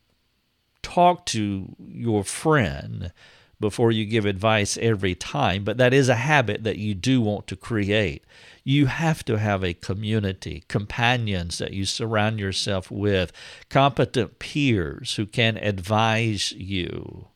talk 0.82 1.26
to 1.26 1.74
your 1.78 2.24
friend 2.24 3.12
before 3.60 3.90
you 3.90 4.04
give 4.04 4.24
advice 4.24 4.78
every 4.78 5.14
time, 5.14 5.64
but 5.64 5.78
that 5.78 5.92
is 5.92 6.08
a 6.08 6.14
habit 6.14 6.62
that 6.64 6.78
you 6.78 6.94
do 6.94 7.20
want 7.20 7.46
to 7.48 7.56
create. 7.56 8.24
You 8.64 8.86
have 8.86 9.24
to 9.24 9.38
have 9.38 9.64
a 9.64 9.74
community, 9.74 10.64
companions 10.68 11.58
that 11.58 11.72
you 11.72 11.84
surround 11.84 12.38
yourself 12.38 12.90
with, 12.90 13.32
competent 13.68 14.38
peers 14.38 15.16
who 15.16 15.26
can 15.26 15.56
advise 15.56 16.52
you. 16.52 17.28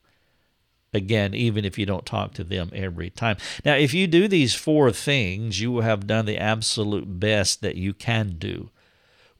Again, 0.93 1.33
even 1.33 1.65
if 1.65 1.79
you 1.79 1.87
don't 1.87 2.05
talk 2.05 2.35
to 2.35 2.43
them 2.43 2.69
every 2.73 3.09
time. 3.09 3.37
Now, 3.65 3.73
if 3.75 3.93
you 3.95 4.05
do 4.05 4.27
these 4.27 4.53
four 4.53 4.91
things, 4.91 5.59
you 5.59 5.71
will 5.71 5.81
have 5.81 6.05
done 6.05 6.25
the 6.25 6.37
absolute 6.37 7.19
best 7.19 7.61
that 7.61 7.75
you 7.75 7.93
can 7.93 8.35
do 8.37 8.69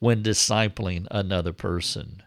when 0.00 0.22
discipling 0.22 1.06
another 1.12 1.52
person. 1.52 2.24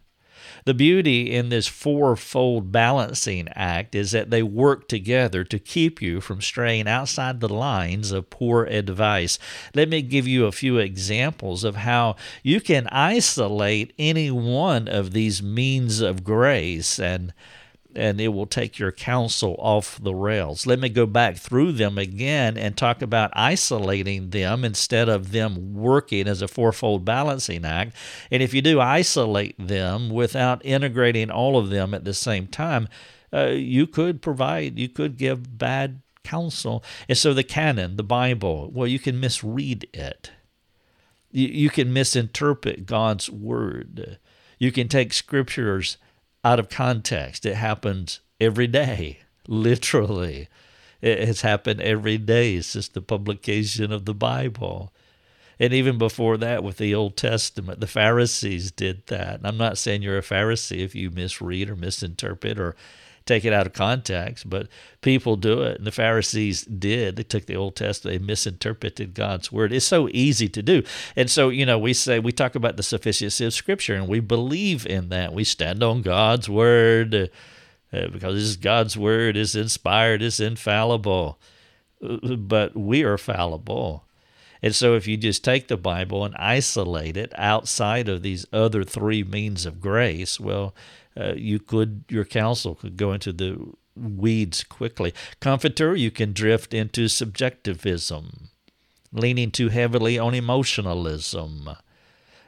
The 0.65 0.73
beauty 0.73 1.33
in 1.33 1.49
this 1.49 1.67
fourfold 1.67 2.71
balancing 2.71 3.47
act 3.49 3.95
is 3.95 4.11
that 4.11 4.29
they 4.29 4.43
work 4.43 4.87
together 4.87 5.43
to 5.43 5.59
keep 5.59 6.01
you 6.01 6.21
from 6.21 6.41
straying 6.41 6.87
outside 6.87 7.39
the 7.39 7.49
lines 7.49 8.11
of 8.11 8.29
poor 8.29 8.65
advice. 8.65 9.39
Let 9.73 9.89
me 9.89 10.01
give 10.01 10.27
you 10.27 10.45
a 10.45 10.51
few 10.51 10.77
examples 10.77 11.63
of 11.63 11.77
how 11.77 12.15
you 12.43 12.61
can 12.61 12.87
isolate 12.87 13.93
any 13.97 14.31
one 14.31 14.87
of 14.87 15.11
these 15.13 15.41
means 15.41 16.01
of 16.01 16.23
grace 16.23 16.99
and 16.99 17.33
and 17.97 18.21
it 18.21 18.29
will 18.29 18.45
take 18.45 18.77
your 18.77 18.91
counsel 18.91 19.55
off 19.59 20.01
the 20.01 20.13
rails. 20.13 20.67
Let 20.67 20.79
me 20.79 20.89
go 20.89 21.05
back 21.05 21.37
through 21.37 21.73
them 21.73 21.97
again 21.97 22.57
and 22.57 22.77
talk 22.77 23.01
about 23.01 23.31
isolating 23.33 24.29
them 24.29 24.63
instead 24.63 25.09
of 25.09 25.31
them 25.31 25.73
working 25.73 26.27
as 26.27 26.41
a 26.41 26.47
fourfold 26.47 27.03
balancing 27.03 27.65
act. 27.65 27.95
And 28.29 28.43
if 28.43 28.53
you 28.53 28.61
do 28.61 28.79
isolate 28.79 29.55
them 29.57 30.09
without 30.09 30.63
integrating 30.63 31.31
all 31.31 31.57
of 31.57 31.69
them 31.69 31.93
at 31.93 32.05
the 32.05 32.13
same 32.13 32.47
time, 32.47 32.87
uh, 33.33 33.47
you 33.47 33.87
could 33.87 34.21
provide, 34.21 34.77
you 34.77 34.89
could 34.89 35.17
give 35.17 35.57
bad 35.57 36.01
counsel. 36.23 36.83
And 37.09 37.17
so 37.17 37.33
the 37.33 37.43
canon, 37.43 37.95
the 37.97 38.03
Bible, 38.03 38.69
well, 38.73 38.87
you 38.87 38.99
can 38.99 39.19
misread 39.19 39.87
it. 39.93 40.31
You, 41.31 41.47
you 41.47 41.69
can 41.69 41.91
misinterpret 41.91 42.85
God's 42.85 43.29
word. 43.29 44.19
You 44.59 44.71
can 44.71 44.87
take 44.87 45.13
scriptures 45.13 45.97
out 46.47 46.59
of 46.59 46.69
context. 46.69 47.45
It 47.45 47.55
happens 47.55 48.21
every 48.39 48.67
day, 48.67 49.19
literally. 49.47 50.47
It 51.01 51.27
has 51.27 51.41
happened 51.41 51.81
every 51.81 52.17
day 52.17 52.61
since 52.61 52.87
the 52.87 53.01
publication 53.01 53.91
of 53.91 54.05
the 54.05 54.13
Bible. 54.13 54.93
And 55.59 55.73
even 55.73 55.97
before 55.97 56.37
that, 56.37 56.63
with 56.63 56.77
the 56.77 56.95
Old 56.95 57.17
Testament, 57.17 57.81
the 57.81 57.87
Pharisees 57.87 58.71
did 58.71 59.05
that. 59.07 59.35
And 59.35 59.47
I'm 59.47 59.57
not 59.57 59.77
saying 59.77 60.03
you're 60.03 60.17
a 60.17 60.21
Pharisee 60.21 60.79
if 60.79 60.95
you 60.95 61.11
misread 61.11 61.69
or 61.69 61.75
misinterpret 61.75 62.59
or 62.59 62.75
take 63.27 63.45
it 63.45 63.53
out 63.53 63.67
of 63.67 63.73
context, 63.73 64.49
but 64.49 64.67
people 65.01 65.35
do 65.35 65.61
it. 65.61 65.77
And 65.77 65.87
the 65.87 65.91
Pharisees 65.91 66.63
did. 66.63 67.15
They 67.15 67.23
took 67.23 67.45
the 67.45 67.55
Old 67.55 67.75
Testament, 67.75 68.19
they 68.19 68.25
misinterpreted 68.25 69.13
God's 69.13 69.51
word. 69.51 69.71
It's 69.73 69.85
so 69.85 70.09
easy 70.11 70.49
to 70.49 70.63
do. 70.63 70.83
And 71.15 71.29
so, 71.29 71.49
you 71.49 71.65
know, 71.65 71.77
we 71.77 71.93
say, 71.93 72.19
we 72.19 72.31
talk 72.31 72.55
about 72.55 72.77
the 72.77 72.83
sufficiency 72.83 73.45
of 73.45 73.53
Scripture, 73.53 73.95
and 73.95 74.07
we 74.07 74.19
believe 74.19 74.85
in 74.85 75.09
that. 75.09 75.33
We 75.33 75.43
stand 75.43 75.83
on 75.83 76.01
God's 76.01 76.49
word 76.49 77.29
uh, 77.93 78.07
because 78.07 78.57
God's 78.57 78.97
word, 78.97 79.37
is 79.37 79.55
inspired, 79.55 80.21
is 80.21 80.39
infallible. 80.39 81.39
But 82.01 82.75
we 82.75 83.03
are 83.03 83.17
fallible. 83.17 84.03
And 84.61 84.75
so, 84.75 84.95
if 84.95 85.07
you 85.07 85.17
just 85.17 85.43
take 85.43 85.67
the 85.67 85.77
Bible 85.77 86.25
and 86.25 86.35
isolate 86.35 87.15
it 87.15 87.31
outside 87.37 88.09
of 88.09 88.23
these 88.23 88.45
other 88.51 88.83
three 88.83 89.23
means 89.23 89.65
of 89.65 89.79
grace, 89.79 90.39
well, 90.39 90.73
uh, 91.19 91.33
you 91.35 91.59
could 91.59 92.03
your 92.09 92.25
counsel 92.25 92.75
could 92.75 92.97
go 92.97 93.11
into 93.13 93.31
the 93.31 93.57
weeds 93.95 94.63
quickly. 94.63 95.13
Comforter, 95.39 95.95
you 95.95 96.11
can 96.11 96.33
drift 96.33 96.73
into 96.73 97.07
subjectivism, 97.07 98.49
leaning 99.11 99.51
too 99.51 99.69
heavily 99.69 100.19
on 100.19 100.33
emotionalism 100.33 101.69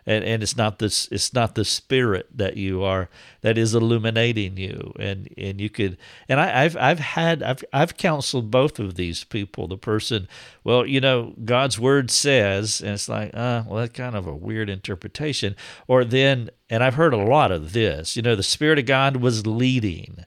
and, 0.10 0.26
and 0.26 0.42
it's 0.42 0.58
not 0.58 0.80
this 0.80 1.08
it's 1.12 1.36
not 1.36 1.54
the 1.54 1.64
spirit 1.64 2.28
that 2.36 2.58
you 2.58 2.84
are 2.84 3.10
that 3.42 3.60
is 3.60 3.76
illuminating 3.76 4.58
you. 4.58 4.92
And 4.98 5.32
and 5.38 5.62
you 5.62 5.70
could 5.70 5.98
and 6.28 6.40
I, 6.40 6.64
have 6.64 6.76
I've 6.76 7.00
had 7.00 7.44
I've 7.44 7.64
I've 7.72 7.96
counseled 7.96 8.50
both 8.50 8.80
of 8.80 8.96
these 8.96 9.24
people. 9.24 9.68
The 9.68 9.78
person 9.78 10.28
well 10.64 10.84
you 10.84 11.00
know 11.00 11.36
God's 11.46 11.80
word 11.80 12.10
says 12.10 12.82
and 12.82 12.94
it's 12.94 13.08
like 13.08 13.30
uh 13.36 13.64
well 13.68 13.82
that's 13.82 13.94
kind 13.94 14.16
of 14.16 14.26
a 14.26 14.36
weird 14.36 14.68
interpretation. 14.68 15.56
Or 15.88 16.04
then 16.04 16.50
and 16.72 16.84
I've 16.84 16.96
heard 16.96 17.14
a 17.14 17.18
lot 17.18 17.52
of 17.52 17.74
this 17.74 18.16
you 18.16 18.24
know 18.24 18.36
the 18.36 18.42
spirit 18.42 18.80
of 18.80 18.88
God 18.88 19.18
was 19.18 19.46
leading. 19.46 20.26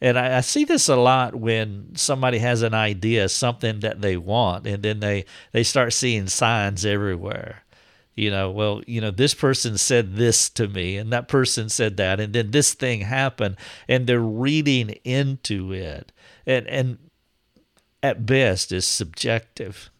And 0.00 0.16
I, 0.16 0.38
I, 0.38 0.40
see 0.42 0.64
this 0.64 0.88
a 0.88 0.94
lot 0.94 1.34
when 1.34 1.96
somebody 1.96 2.38
has 2.38 2.62
an 2.62 2.72
idea, 2.72 3.28
something 3.28 3.80
that 3.80 4.00
they 4.00 4.16
want, 4.16 4.64
and 4.64 4.80
then 4.80 5.00
they, 5.00 5.24
they 5.50 5.64
start 5.64 5.92
seeing 5.92 6.28
signs 6.28 6.86
everywhere 6.86 7.64
you 8.18 8.30
know, 8.30 8.50
well, 8.50 8.82
you 8.86 9.00
know, 9.00 9.12
this 9.12 9.32
person 9.32 9.78
said 9.78 10.16
this 10.16 10.50
to 10.50 10.66
me 10.66 10.96
and 10.96 11.12
that 11.12 11.28
person 11.28 11.68
said 11.68 11.96
that 11.98 12.18
and 12.18 12.32
then 12.32 12.50
this 12.50 12.74
thing 12.74 13.02
happened 13.02 13.56
and 13.86 14.06
they're 14.06 14.20
reading 14.20 14.90
into 15.04 15.72
it. 15.72 16.10
And 16.44 16.66
and 16.66 16.98
at 18.02 18.26
best 18.26 18.72
is 18.72 18.86
subjective. 18.86 19.90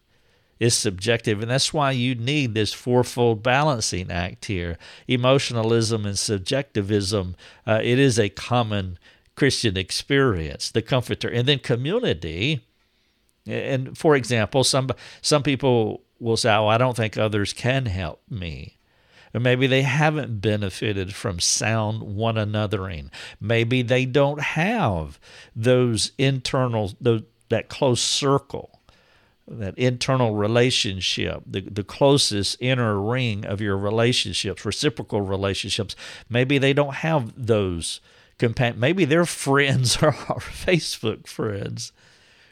is 0.59 0.75
subjective. 0.75 1.41
And 1.41 1.49
that's 1.49 1.73
why 1.73 1.91
you 1.91 2.15
need 2.15 2.53
this 2.53 2.73
fourfold 2.73 3.41
balancing 3.41 4.11
act 4.11 4.45
here 4.45 4.77
emotionalism 5.07 6.05
and 6.05 6.19
subjectivism. 6.19 7.35
Uh, 7.65 7.79
it 7.81 7.99
is 7.99 8.19
a 8.19 8.29
common 8.29 8.99
Christian 9.35 9.77
experience, 9.77 10.71
the 10.71 10.81
comforter. 10.81 11.29
And 11.29 11.47
then 11.47 11.59
community. 11.59 12.65
And 13.47 13.97
for 13.97 14.15
example, 14.15 14.65
some, 14.65 14.89
some 15.21 15.43
people 15.43 16.03
will 16.19 16.37
say, 16.37 16.53
Oh, 16.53 16.67
I 16.67 16.77
don't 16.77 16.97
think 16.97 17.17
others 17.17 17.53
can 17.53 17.85
help 17.85 18.21
me. 18.29 18.77
Or 19.33 19.39
maybe 19.39 19.67
they 19.67 19.83
haven't 19.83 20.41
benefited 20.41 21.13
from 21.13 21.39
sound 21.39 22.01
one 22.01 22.35
anothering. 22.35 23.09
Maybe 23.39 23.83
they 23.83 24.05
don't 24.05 24.41
have 24.41 25.19
those 25.55 26.13
internal, 26.17 26.93
those, 26.99 27.21
that 27.49 27.69
close 27.69 28.01
circle 28.01 28.79
that 29.49 29.77
internal 29.77 30.35
relationship, 30.35 31.41
the, 31.45 31.61
the 31.61 31.83
closest 31.83 32.57
inner 32.59 32.99
ring 33.01 33.45
of 33.45 33.59
your 33.59 33.77
relationships, 33.77 34.63
reciprocal 34.63 35.21
relationships, 35.21 35.95
maybe 36.29 36.57
they 36.57 36.73
don't 36.73 36.95
have 36.95 37.33
those 37.35 37.99
companions. 38.37 38.79
Maybe 38.79 39.05
their 39.05 39.25
friends 39.25 39.97
are 39.97 40.15
our 40.29 40.39
Facebook 40.39 41.27
friends. 41.27 41.91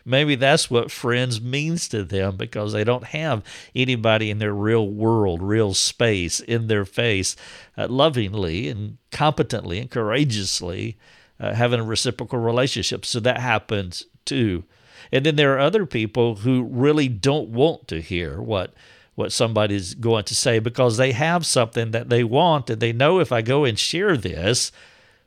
Maybe 0.08 0.36
that's 0.36 0.72
what 0.72 0.90
friends 0.90 1.42
means 1.42 1.90
to 1.90 2.04
them 2.04 2.38
because 2.38 2.72
they 2.72 2.86
don't 2.86 3.04
have 3.06 3.44
anybody 3.76 4.32
in 4.32 4.40
their 4.40 4.54
real 4.54 4.88
world, 4.88 5.42
real 5.42 5.74
space, 5.74 6.40
in 6.40 6.68
their 6.68 6.86
face, 6.86 7.36
uh, 7.78 7.90
lovingly 7.90 8.70
and 8.70 8.98
competently 9.12 9.80
and 9.80 9.92
courageously 9.92 10.98
uh, 11.42 11.54
having 11.54 11.82
a 11.82 11.84
reciprocal 11.84 12.40
relationship. 12.40 13.06
So 13.06 13.20
that 13.20 13.40
happens 13.40 14.06
too. 14.24 14.64
And 15.12 15.26
then 15.26 15.36
there 15.36 15.54
are 15.56 15.60
other 15.60 15.86
people 15.86 16.36
who 16.36 16.64
really 16.64 17.10
don't 17.10 17.50
want 17.50 17.90
to 17.90 18.02
hear 18.02 18.42
what 18.42 18.74
what 19.16 19.32
somebody's 19.32 19.96
going 19.96 20.24
to 20.24 20.36
say 20.36 20.60
because 20.60 20.96
they 20.96 21.12
have 21.12 21.44
something 21.44 21.90
that 21.90 22.08
they 22.08 22.24
want 22.24 22.70
and 22.70 22.80
they 22.80 22.94
know 22.94 23.20
if 23.20 23.32
I 23.32 23.42
go 23.42 23.66
and 23.66 23.78
share 23.78 24.16
this, 24.16 24.72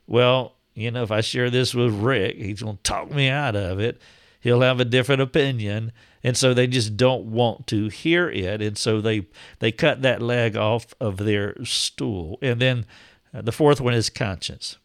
well, 0.07 0.55
you 0.73 0.89
know, 0.91 1.03
if 1.03 1.11
I 1.11 1.19
share 1.19 1.49
this 1.49 1.75
with 1.75 1.93
Rick, 1.93 2.37
he's 2.37 2.61
going 2.61 2.77
to 2.77 2.83
talk 2.83 3.11
me 3.11 3.27
out 3.27 3.57
of 3.57 3.81
it. 3.81 4.01
He'll 4.41 4.61
have 4.61 4.79
a 4.79 4.85
different 4.85 5.21
opinion. 5.21 5.91
And 6.23 6.35
so 6.35 6.53
they 6.53 6.67
just 6.67 6.97
don't 6.97 7.25
want 7.25 7.67
to 7.67 7.87
hear 7.87 8.29
it. 8.29 8.61
And 8.61 8.77
so 8.77 8.99
they, 8.99 9.27
they 9.59 9.71
cut 9.71 10.01
that 10.01 10.21
leg 10.21 10.57
off 10.57 10.93
of 10.99 11.17
their 11.17 11.63
stool. 11.63 12.37
And 12.41 12.59
then 12.59 12.85
uh, 13.33 13.43
the 13.43 13.51
fourth 13.51 13.79
one 13.79 13.93
is 13.93 14.09
conscience. 14.09 14.77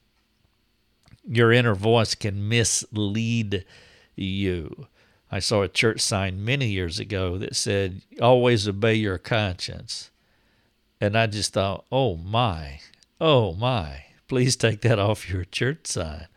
Your 1.26 1.52
inner 1.52 1.74
voice 1.74 2.14
can 2.14 2.48
mislead 2.48 3.64
you. 4.14 4.86
I 5.30 5.40
saw 5.40 5.62
a 5.62 5.68
church 5.68 6.00
sign 6.00 6.44
many 6.44 6.68
years 6.68 7.00
ago 7.00 7.36
that 7.38 7.56
said, 7.56 8.02
always 8.20 8.68
obey 8.68 8.94
your 8.94 9.18
conscience. 9.18 10.10
And 11.00 11.16
I 11.16 11.26
just 11.26 11.52
thought, 11.52 11.84
oh 11.90 12.16
my, 12.16 12.80
oh 13.20 13.52
my, 13.54 14.04
please 14.28 14.54
take 14.54 14.82
that 14.82 14.98
off 14.98 15.28
your 15.28 15.44
church 15.44 15.86
sign. 15.86 16.28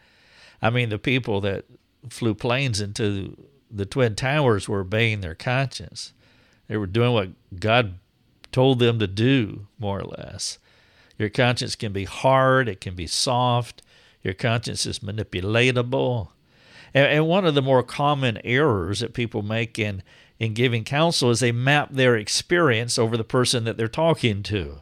I 0.61 0.69
mean, 0.69 0.89
the 0.89 0.99
people 0.99 1.39
that 1.41 1.65
flew 2.09 2.33
planes 2.33 2.79
into 2.79 3.35
the 3.71 3.85
Twin 3.85 4.15
Towers 4.15 4.67
were 4.67 4.81
obeying 4.81 5.21
their 5.21 5.35
conscience. 5.35 6.13
They 6.67 6.77
were 6.77 6.87
doing 6.87 7.13
what 7.13 7.29
God 7.59 7.95
told 8.51 8.79
them 8.79 8.99
to 8.99 9.07
do, 9.07 9.67
more 9.77 9.99
or 9.99 10.05
less. 10.05 10.57
Your 11.17 11.29
conscience 11.29 11.75
can 11.75 11.91
be 11.91 12.05
hard, 12.05 12.69
it 12.69 12.81
can 12.81 12.95
be 12.95 13.07
soft, 13.07 13.81
your 14.23 14.33
conscience 14.33 14.85
is 14.85 14.99
manipulatable. 14.99 16.29
And, 16.93 17.05
and 17.05 17.27
one 17.27 17.45
of 17.45 17.55
the 17.55 17.61
more 17.61 17.83
common 17.83 18.39
errors 18.43 19.01
that 19.01 19.13
people 19.13 19.41
make 19.41 19.77
in, 19.77 20.01
in 20.39 20.53
giving 20.53 20.83
counsel 20.83 21.29
is 21.29 21.39
they 21.39 21.51
map 21.51 21.89
their 21.91 22.15
experience 22.15 22.97
over 22.97 23.17
the 23.17 23.23
person 23.23 23.65
that 23.65 23.77
they're 23.77 23.87
talking 23.87 24.41
to. 24.43 24.81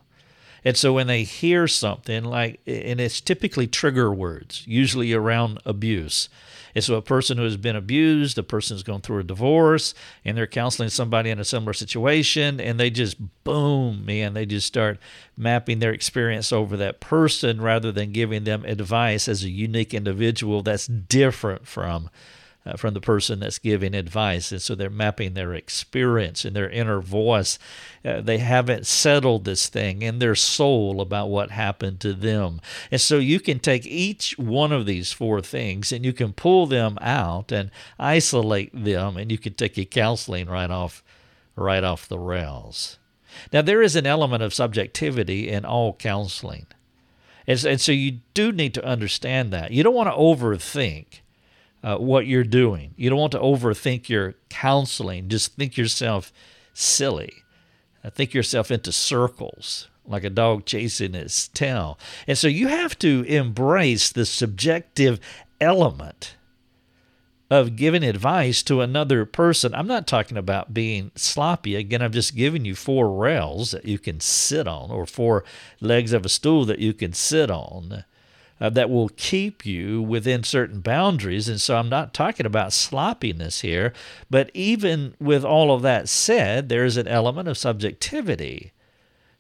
And 0.64 0.76
so 0.76 0.94
when 0.94 1.08
they 1.08 1.24
hear 1.24 1.68
something 1.68 2.24
like, 2.24 2.60
and 2.66 3.00
it's 3.00 3.22
typically 3.22 3.68
trigger 3.68 4.14
words, 4.14 4.64
usually 4.68 5.14
around 5.14 5.60
abuse. 5.66 6.30
And 6.76 6.84
so 6.84 6.96
a 6.96 7.02
person 7.02 7.38
who 7.38 7.44
has 7.44 7.58
been 7.58 7.76
abused, 7.76 8.38
a 8.38 8.44
person 8.44 8.76
who's 8.76 8.84
going 8.84 9.02
through 9.02 9.20
a 9.20 9.24
divorce, 9.24 9.94
and 10.24 10.38
they're 10.38 10.46
counseling 10.46 10.90
somebody 10.90 11.30
in 11.30 11.40
a 11.40 11.46
similar 11.46 11.74
situation, 11.74 12.60
and 12.60 12.80
they 12.80 12.90
just 12.90 13.18
boom, 13.44 14.06
man, 14.06 14.34
they 14.34 14.46
just 14.46 14.68
start 14.68 15.00
mapping 15.36 15.80
their 15.80 15.92
experience 15.92 16.52
over 16.52 16.78
that 16.78 17.00
person 17.00 17.62
rather 17.62 17.92
than 17.92 18.12
giving 18.12 18.44
them 18.44 18.64
advice 18.66 19.28
as 19.28 19.44
a 19.44 19.50
unique 19.50 19.94
individual 19.94 20.62
that's 20.62 20.86
different 20.86 21.68
from 21.68 22.10
uh, 22.68 22.76
from 22.76 22.94
the 22.94 23.02
person 23.02 23.40
that's 23.40 23.60
giving 23.60 23.96
advice. 23.96 24.52
And 24.52 24.62
so 24.62 24.76
they're 24.76 24.90
mapping 24.90 25.34
their 25.34 25.54
experience 25.54 26.44
and 26.44 26.56
their 26.56 26.70
inner 26.70 27.00
voice. 27.00 27.58
Uh, 28.04 28.20
they 28.20 28.40
haven't 28.40 28.86
settled 28.86 29.46
this 29.46 29.70
thing 29.70 30.02
in 30.02 30.20
their 30.20 30.36
soul 30.36 31.00
about 31.00 31.30
what 31.30 31.52
happened 31.52 32.00
to 32.02 32.14
them. 32.14 32.60
And 32.92 33.00
so 33.00 33.20
you 33.20 33.40
can 33.40 33.60
take 33.60 33.86
each 33.86 34.38
one 34.38 34.72
of 34.72 34.86
these 34.86 35.14
four 35.14 35.42
things 35.42 35.92
and 35.92 36.04
you 36.04 36.12
can 36.12 36.34
pull 36.34 36.68
them 36.68 36.98
out 37.00 37.52
and 37.52 37.72
isolate 37.98 38.72
them, 38.74 39.18
and 39.18 39.32
you 39.32 39.38
can 39.38 39.54
take 39.54 39.78
your 39.78 39.86
counseling 39.86 40.48
right 40.48 40.70
off, 40.70 41.04
right 41.56 41.84
off 41.84 42.10
the 42.10 42.20
rails. 42.20 42.98
Now, 43.54 43.62
there 43.62 43.82
is 43.82 43.96
an 43.96 44.08
element 44.08 44.44
of 44.44 44.54
subjectivity 44.54 45.48
in 45.48 45.64
all 45.64 45.94
counseling. 45.94 46.66
And, 47.46 47.64
and 47.64 47.80
so 47.80 47.92
you 47.92 48.20
do 48.34 48.52
need 48.52 48.74
to 48.74 48.86
understand 48.86 49.54
that. 49.54 49.72
You 49.72 49.84
don't 49.84 49.96
want 49.96 50.10
to 50.10 50.16
overthink 50.16 51.22
uh, 51.84 51.98
what 51.98 52.28
you're 52.28 52.44
doing. 52.44 52.94
You 52.98 53.10
don't 53.10 53.20
want 53.20 53.32
to 53.34 53.40
overthink 53.40 54.10
your 54.10 54.36
counseling. 54.50 55.30
Just 55.30 55.56
think 55.56 55.78
yourself 55.78 56.32
silly. 56.74 57.44
Uh, 58.04 58.10
think 58.10 58.34
yourself 58.34 58.72
into 58.72 58.92
circles 58.92 59.88
like 60.08 60.24
a 60.24 60.30
dog 60.30 60.66
chasing 60.66 61.16
its 61.16 61.48
tail. 61.50 62.00
And 62.28 62.38
so 62.38 62.48
you 62.48 62.68
have 62.68 62.98
to 63.00 63.24
embrace 63.24 64.12
the 64.12 64.26
subjective 64.26 65.20
element 65.60 66.36
of 67.50 67.76
giving 67.76 68.04
advice 68.04 68.62
to 68.64 68.82
another 68.82 69.26
person. 69.26 69.74
I'm 69.74 69.88
not 69.88 70.08
talking 70.08 70.38
about 70.38 70.74
being 70.74 71.12
sloppy. 71.16 71.76
Again, 71.76 72.02
I'm 72.02 72.12
just 72.12 72.36
giving 72.36 72.66
you 72.66 72.76
four 72.76 73.12
rails 73.12 73.72
that 73.72 73.86
you 73.86 74.00
can 74.00 74.20
sit 74.20 74.68
on 74.68 74.92
or 74.92 75.06
four 75.06 75.46
legs 75.80 76.12
of 76.14 76.26
a 76.26 76.30
stool 76.30 76.66
that 76.66 76.80
you 76.80 76.94
can 76.94 77.14
sit 77.14 77.50
on 77.50 78.04
uh, 78.60 78.70
that 78.70 78.90
will 78.90 79.10
keep 79.10 79.66
you 79.66 80.02
within 80.02 80.44
certain 80.44 80.82
boundaries. 80.82 81.48
And 81.48 81.62
so 81.62 81.78
I'm 81.78 81.90
not 81.90 82.14
talking 82.14 82.46
about 82.46 82.74
sloppiness 82.74 83.62
here, 83.62 83.94
but 84.30 84.50
even 84.54 85.16
with 85.20 85.44
all 85.44 85.72
of 85.72 85.82
that 85.84 86.10
said, 86.10 86.70
there 86.70 86.86
is 86.86 86.98
an 86.98 87.08
element 87.08 87.48
of 87.48 87.58
subjectivity 87.58 88.74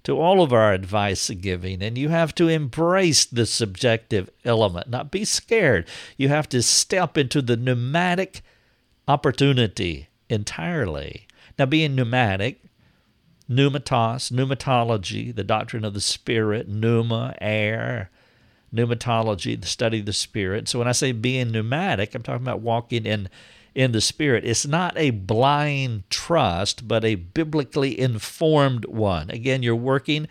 to 0.04 0.20
all 0.20 0.42
of 0.42 0.54
our 0.54 0.72
advice 0.72 1.30
giving, 1.32 1.82
and 1.82 1.98
you 1.98 2.08
have 2.08 2.34
to 2.36 2.48
embrace 2.48 3.26
the 3.26 3.46
subjective 3.46 4.30
element, 4.46 4.90
not 4.90 5.12
be 5.12 5.26
scared. 5.26 5.86
You 6.16 6.30
have 6.30 6.48
to 6.50 6.62
step 6.62 7.18
into 7.18 7.42
the 7.42 7.58
pneumatic 7.58 8.42
opportunity 9.06 10.08
entirely. 10.30 11.28
Now, 11.60 11.66
being 11.66 11.96
pneumatic, 11.96 12.62
pneumatos, 13.50 14.32
pneumatology, 14.32 15.36
the 15.36 15.44
doctrine 15.44 15.84
of 15.84 15.94
the 15.94 16.02
Spirit, 16.02 16.70
pneuma, 16.70 17.36
air, 17.42 18.10
pneumatology, 18.74 19.60
the 19.60 19.68
study 19.68 20.00
of 20.00 20.06
the 20.06 20.14
Spirit. 20.14 20.68
So 20.68 20.80
when 20.80 20.88
I 20.88 20.94
say 20.94 21.12
being 21.12 21.52
pneumatic, 21.52 22.14
I'm 22.14 22.24
talking 22.24 22.46
about 22.46 22.62
walking 22.62 23.06
in 23.06 23.30
in 23.76 23.92
the 23.92 24.02
Spirit. 24.02 24.44
It's 24.44 24.66
not 24.66 24.98
a 24.98 25.12
blind 25.12 26.10
trust, 26.10 26.88
but 26.88 27.06
a 27.06 27.16
biblically 27.16 28.00
informed 28.00 28.86
one. 28.86 29.30
Again, 29.30 29.62
you're 29.62 29.76
working 29.76 30.28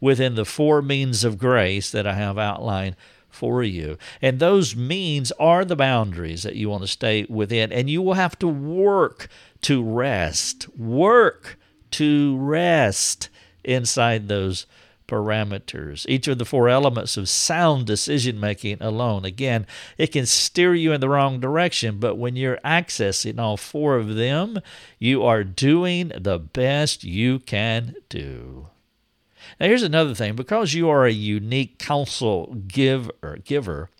within 0.00 0.34
the 0.34 0.46
four 0.46 0.80
means 0.80 1.22
of 1.22 1.38
grace 1.38 1.90
that 1.90 2.06
I 2.06 2.14
have 2.14 2.38
outlined 2.38 2.96
for 3.28 3.62
you. 3.62 3.98
And 4.22 4.38
those 4.38 4.74
means 4.74 5.30
are 5.32 5.64
the 5.64 5.76
boundaries 5.76 6.42
that 6.42 6.56
you 6.56 6.70
want 6.70 6.82
to 6.84 6.88
stay 6.88 7.26
within. 7.28 7.70
And 7.70 7.90
you 7.90 8.00
will 8.00 8.14
have 8.14 8.38
to 8.38 8.48
work 8.48 9.28
to 9.62 9.82
rest. 9.82 10.66
Work 10.78 11.58
to 11.92 12.36
rest 12.38 13.28
inside 13.62 14.28
those 14.28 14.66
parameters. 15.06 16.06
Each 16.08 16.28
of 16.28 16.38
the 16.38 16.44
four 16.44 16.68
elements 16.68 17.16
of 17.16 17.28
sound 17.28 17.86
decision 17.86 18.38
making 18.38 18.80
alone. 18.80 19.24
Again, 19.24 19.66
it 19.98 20.08
can 20.08 20.26
steer 20.26 20.74
you 20.74 20.92
in 20.92 21.00
the 21.00 21.08
wrong 21.08 21.40
direction, 21.40 21.98
but 21.98 22.16
when 22.16 22.36
you're 22.36 22.58
accessing 22.64 23.38
all 23.38 23.56
four 23.56 23.96
of 23.96 24.14
them, 24.14 24.60
you 24.98 25.22
are 25.22 25.44
doing 25.44 26.12
the 26.14 26.38
best 26.38 27.04
you 27.04 27.38
can 27.38 27.94
do. 28.08 28.68
Now, 29.60 29.66
here's 29.66 29.82
another 29.82 30.14
thing 30.14 30.34
because 30.34 30.74
you 30.74 30.88
are 30.88 31.06
a 31.06 31.12
unique 31.12 31.78
counsel 31.78 32.54
giver, 32.66 33.38
giver 33.44 33.90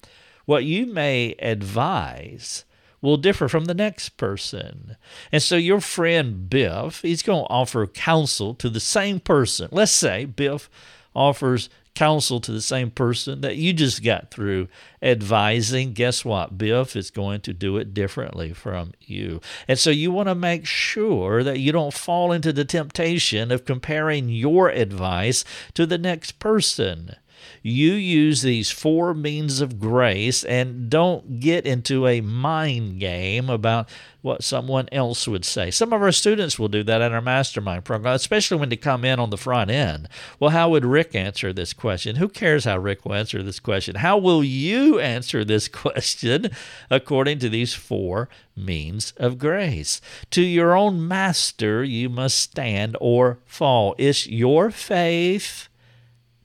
what 0.47 0.65
you 0.65 0.87
may 0.87 1.35
advise 1.41 2.65
will 3.03 3.17
differ 3.17 3.49
from 3.49 3.67
the 3.67 3.75
next 3.75 4.11
person. 4.17 4.97
And 5.31 5.43
so 5.43 5.57
your 5.57 5.81
friend 5.81 6.49
Biff, 6.49 7.03
he's 7.03 7.23
going 7.23 7.45
to 7.45 7.51
offer 7.51 7.87
counsel 7.87 8.55
to 8.55 8.71
the 8.71 8.81
same 8.81 9.21
person. 9.21 9.69
Let's 9.71 9.93
say 9.93 10.25
Biff 10.25 10.71
offers 11.17 11.69
counsel 11.97 12.41
to 12.41 12.53
the 12.53 12.61
same 12.61 12.91
person 12.91 13.41
that 13.41 13.57
you 13.57 13.73
just 13.73 14.05
got 14.05 14.31
through 14.31 14.69
advising, 15.03 15.95
guess 15.95 16.25
what? 16.25 16.59
Biff 16.59 16.95
is 16.95 17.11
going 17.11 17.41
to 17.41 17.55
do 17.55 17.79
it 17.79 17.95
differently 17.95 18.53
from 18.53 18.93
you. 19.01 19.41
And 19.67 19.79
so 19.79 19.91
you 19.91 20.13
want 20.13 20.29
to 20.29 20.35
make 20.35 20.67
sure 20.67 21.43
that 21.43 21.59
you 21.59 21.73
don't 21.73 21.95
fall 21.95 22.33
into 22.33 22.53
the 22.53 22.67
temptation 22.67 23.51
of 23.51 23.65
comparing 23.65 24.29
your 24.29 24.69
advice 24.69 25.43
to 25.75 25.87
the 25.87 25.99
next 25.99 26.33
person 26.33 27.17
you 27.63 27.93
use 27.93 28.43
these 28.43 28.71
four 28.71 29.15
means 29.15 29.61
of 29.61 29.81
grace 29.81 30.45
and 30.45 30.89
don't 30.89 31.41
get 31.41 31.67
into 31.67 32.07
a 32.07 32.21
mind 32.21 33.01
game 33.01 33.51
about 33.51 33.89
what 34.27 34.43
someone 34.43 34.89
else 34.91 35.29
would 35.29 35.45
say. 35.45 35.71
Some 35.71 35.93
of 35.93 36.03
our 36.03 36.11
students 36.11 36.59
will 36.59 36.67
do 36.67 36.83
that 36.83 37.01
in 37.01 37.13
our 37.13 37.21
mastermind 37.21 37.85
program, 37.85 38.15
especially 38.15 38.59
when 38.59 38.69
they 38.69 38.77
come 38.77 39.05
in 39.05 39.21
on 39.21 39.31
the 39.31 39.37
front 39.37 39.71
end. 39.71 40.09
Well, 40.41 40.51
how 40.51 40.71
would 40.71 40.85
Rick 40.85 41.15
answer 41.15 41.53
this 41.53 41.73
question? 41.73 42.17
Who 42.17 42.29
cares 42.29 42.65
how 42.65 42.79
Rick 42.79 43.05
will 43.05 43.15
answer 43.15 43.41
this 43.41 43.61
question? 43.61 43.97
How 43.97 44.19
will 44.19 44.43
you 44.43 44.99
answer 44.99 45.45
this 45.45 45.69
question 45.87 46.51
according 46.91 47.39
to 47.39 47.49
these 47.49 47.73
four 47.73 48.29
means 48.57 49.13
of 49.17 49.39
grace? 49.39 50.01
To 50.31 50.43
your 50.43 50.77
own 50.77 51.07
master, 51.07 51.85
you 51.85 52.09
must 52.09 52.39
stand 52.39 52.97
or 53.01 53.39
fall. 53.47 53.95
It's 53.97 54.27
your 54.27 54.73
faith 54.73 55.69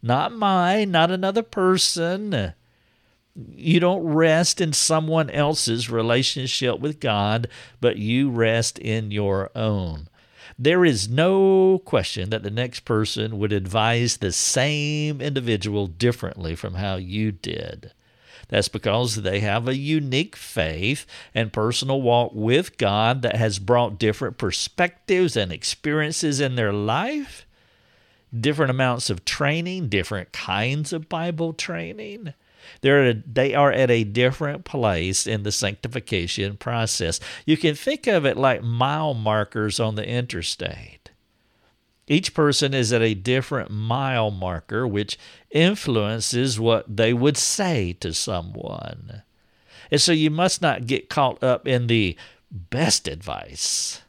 not 0.01 0.33
mine, 0.33 0.91
not 0.91 1.11
another 1.11 1.43
person. 1.43 2.53
You 3.35 3.79
don't 3.79 4.03
rest 4.03 4.59
in 4.59 4.73
someone 4.73 5.29
else's 5.29 5.89
relationship 5.89 6.79
with 6.79 6.99
God, 6.99 7.47
but 7.79 7.97
you 7.97 8.29
rest 8.29 8.77
in 8.79 9.11
your 9.11 9.51
own. 9.55 10.09
There 10.59 10.83
is 10.85 11.09
no 11.09 11.79
question 11.85 12.29
that 12.29 12.43
the 12.43 12.51
next 12.51 12.81
person 12.81 13.39
would 13.39 13.53
advise 13.53 14.17
the 14.17 14.31
same 14.31 15.21
individual 15.21 15.87
differently 15.87 16.55
from 16.55 16.75
how 16.75 16.97
you 16.97 17.31
did. 17.31 17.93
That's 18.49 18.67
because 18.67 19.15
they 19.15 19.39
have 19.39 19.67
a 19.67 19.77
unique 19.77 20.35
faith 20.35 21.05
and 21.33 21.53
personal 21.53 22.01
walk 22.01 22.33
with 22.35 22.77
God 22.77 23.21
that 23.21 23.37
has 23.37 23.59
brought 23.59 23.97
different 23.97 24.37
perspectives 24.37 25.37
and 25.37 25.53
experiences 25.53 26.41
in 26.41 26.55
their 26.55 26.73
life 26.73 27.45
different 28.37 28.71
amounts 28.71 29.09
of 29.09 29.25
training, 29.25 29.89
different 29.89 30.31
kinds 30.31 30.93
of 30.93 31.09
Bible 31.09 31.53
training. 31.53 32.33
They're 32.81 33.09
a, 33.09 33.13
they 33.13 33.53
are 33.53 33.71
at 33.71 33.91
a 33.91 34.03
different 34.03 34.65
place 34.65 35.27
in 35.27 35.43
the 35.43 35.51
sanctification 35.51 36.57
process. 36.57 37.19
You 37.45 37.57
can 37.57 37.75
think 37.75 38.07
of 38.07 38.25
it 38.25 38.37
like 38.37 38.63
mile 38.63 39.13
markers 39.13 39.79
on 39.79 39.95
the 39.95 40.07
interstate. 40.07 41.11
Each 42.07 42.33
person 42.33 42.73
is 42.73 42.91
at 42.91 43.01
a 43.01 43.13
different 43.13 43.71
mile 43.71 44.31
marker, 44.31 44.87
which 44.87 45.17
influences 45.49 46.59
what 46.59 46.97
they 46.97 47.13
would 47.13 47.37
say 47.37 47.93
to 47.93 48.13
someone. 48.13 49.23
And 49.89 50.01
so 50.01 50.11
you 50.11 50.29
must 50.29 50.61
not 50.61 50.87
get 50.87 51.09
caught 51.09 51.43
up 51.43 51.67
in 51.67 51.87
the 51.87 52.17
best 52.49 53.07
advice, 53.07 54.01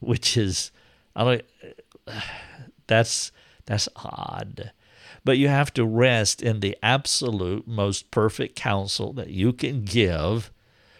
which 0.00 0.36
is, 0.36 0.70
I 1.14 1.24
don't, 1.24 1.42
that's 2.86 3.32
that's 3.66 3.88
odd. 3.96 4.72
But 5.24 5.38
you 5.38 5.48
have 5.48 5.72
to 5.74 5.84
rest 5.84 6.42
in 6.42 6.60
the 6.60 6.76
absolute 6.82 7.66
most 7.66 8.10
perfect 8.10 8.56
counsel 8.56 9.12
that 9.14 9.30
you 9.30 9.52
can 9.52 9.84
give, 9.84 10.50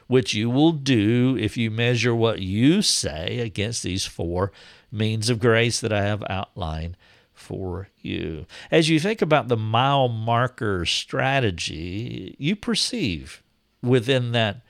which 0.06 0.34
you 0.34 0.48
will 0.50 0.72
do 0.72 1.36
if 1.40 1.56
you 1.56 1.70
measure 1.70 2.14
what 2.14 2.40
you 2.40 2.82
say 2.82 3.40
against 3.40 3.82
these 3.82 4.06
four 4.06 4.52
means 4.90 5.30
of 5.30 5.40
grace 5.40 5.80
that 5.80 5.92
I 5.92 6.02
have 6.02 6.22
outlined 6.28 6.96
for 7.32 7.88
you. 8.00 8.46
As 8.70 8.88
you 8.88 9.00
think 9.00 9.22
about 9.22 9.48
the 9.48 9.56
mile 9.56 10.08
marker 10.08 10.86
strategy, 10.86 12.36
you 12.38 12.54
perceive 12.54 13.42
within 13.82 14.32
that 14.32 14.60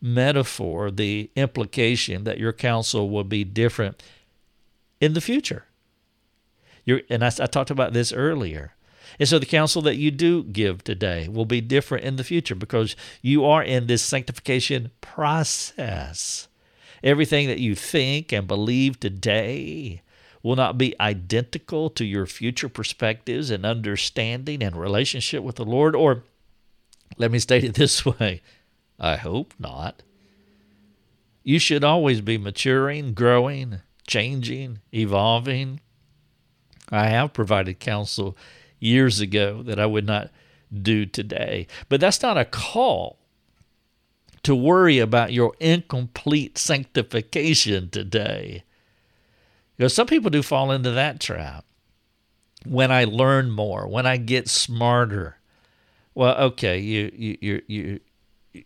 metaphor 0.00 0.90
the 0.90 1.30
implication 1.36 2.24
that 2.24 2.38
your 2.38 2.52
counsel 2.52 3.08
will 3.08 3.24
be 3.24 3.44
different 3.44 4.02
in 5.00 5.12
the 5.12 5.20
future. 5.20 5.64
You're, 6.86 7.02
and 7.10 7.22
I, 7.22 7.26
I 7.26 7.46
talked 7.46 7.70
about 7.70 7.92
this 7.92 8.12
earlier. 8.12 8.72
And 9.18 9.28
so 9.28 9.38
the 9.38 9.46
counsel 9.46 9.82
that 9.82 9.96
you 9.96 10.10
do 10.10 10.44
give 10.44 10.84
today 10.84 11.28
will 11.28 11.44
be 11.44 11.60
different 11.60 12.04
in 12.04 12.16
the 12.16 12.24
future 12.24 12.54
because 12.54 12.96
you 13.22 13.44
are 13.44 13.62
in 13.62 13.86
this 13.86 14.02
sanctification 14.02 14.90
process. 15.00 16.48
Everything 17.02 17.48
that 17.48 17.60
you 17.60 17.74
think 17.74 18.32
and 18.32 18.46
believe 18.46 18.98
today 18.98 20.02
will 20.42 20.56
not 20.56 20.78
be 20.78 20.94
identical 21.00 21.90
to 21.90 22.04
your 22.04 22.26
future 22.26 22.68
perspectives 22.68 23.50
and 23.50 23.66
understanding 23.66 24.62
and 24.62 24.76
relationship 24.76 25.42
with 25.42 25.56
the 25.56 25.64
Lord. 25.64 25.96
Or 25.96 26.22
let 27.16 27.30
me 27.30 27.38
state 27.38 27.64
it 27.64 27.74
this 27.76 28.04
way 28.04 28.42
I 28.98 29.16
hope 29.16 29.54
not. 29.58 30.02
You 31.42 31.58
should 31.58 31.84
always 31.84 32.20
be 32.20 32.38
maturing, 32.38 33.12
growing, 33.14 33.80
changing, 34.06 34.80
evolving 34.92 35.80
I 36.90 37.08
have 37.08 37.32
provided 37.32 37.80
counsel 37.80 38.36
years 38.78 39.20
ago 39.20 39.62
that 39.62 39.80
I 39.80 39.86
would 39.86 40.06
not 40.06 40.30
do 40.72 41.06
today. 41.06 41.66
But 41.88 42.00
that's 42.00 42.22
not 42.22 42.38
a 42.38 42.44
call 42.44 43.18
to 44.42 44.54
worry 44.54 44.98
about 44.98 45.32
your 45.32 45.54
incomplete 45.58 46.58
sanctification 46.58 47.90
today. 47.90 48.64
Because 49.76 49.94
some 49.94 50.06
people 50.06 50.30
do 50.30 50.42
fall 50.42 50.70
into 50.70 50.90
that 50.92 51.20
trap. 51.20 51.64
When 52.64 52.90
I 52.90 53.04
learn 53.04 53.50
more, 53.50 53.86
when 53.86 54.06
I 54.06 54.16
get 54.16 54.48
smarter, 54.48 55.38
well, 56.14 56.36
okay, 56.36 56.78
you 56.78 57.12
you 57.14 57.38
you 57.40 57.62
you 57.66 58.00